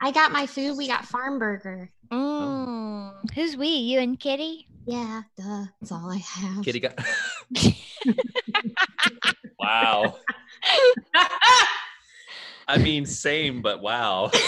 I 0.00 0.10
got 0.10 0.32
my 0.32 0.46
food. 0.46 0.76
We 0.76 0.86
got 0.86 1.04
farm 1.04 1.38
burger. 1.38 1.90
Mm. 2.10 3.12
Who's 3.34 3.56
we? 3.56 3.68
You 3.68 4.00
and 4.00 4.18
Kitty? 4.18 4.68
Yeah, 4.86 5.22
duh. 5.36 5.64
That's 5.80 5.92
all 5.92 6.10
I 6.10 6.18
have. 6.18 6.64
Kitty 6.64 6.80
got. 6.80 6.98
wow. 9.58 10.16
I 12.68 12.78
mean, 12.78 13.06
same, 13.06 13.62
but 13.62 13.80
wow. 13.80 14.30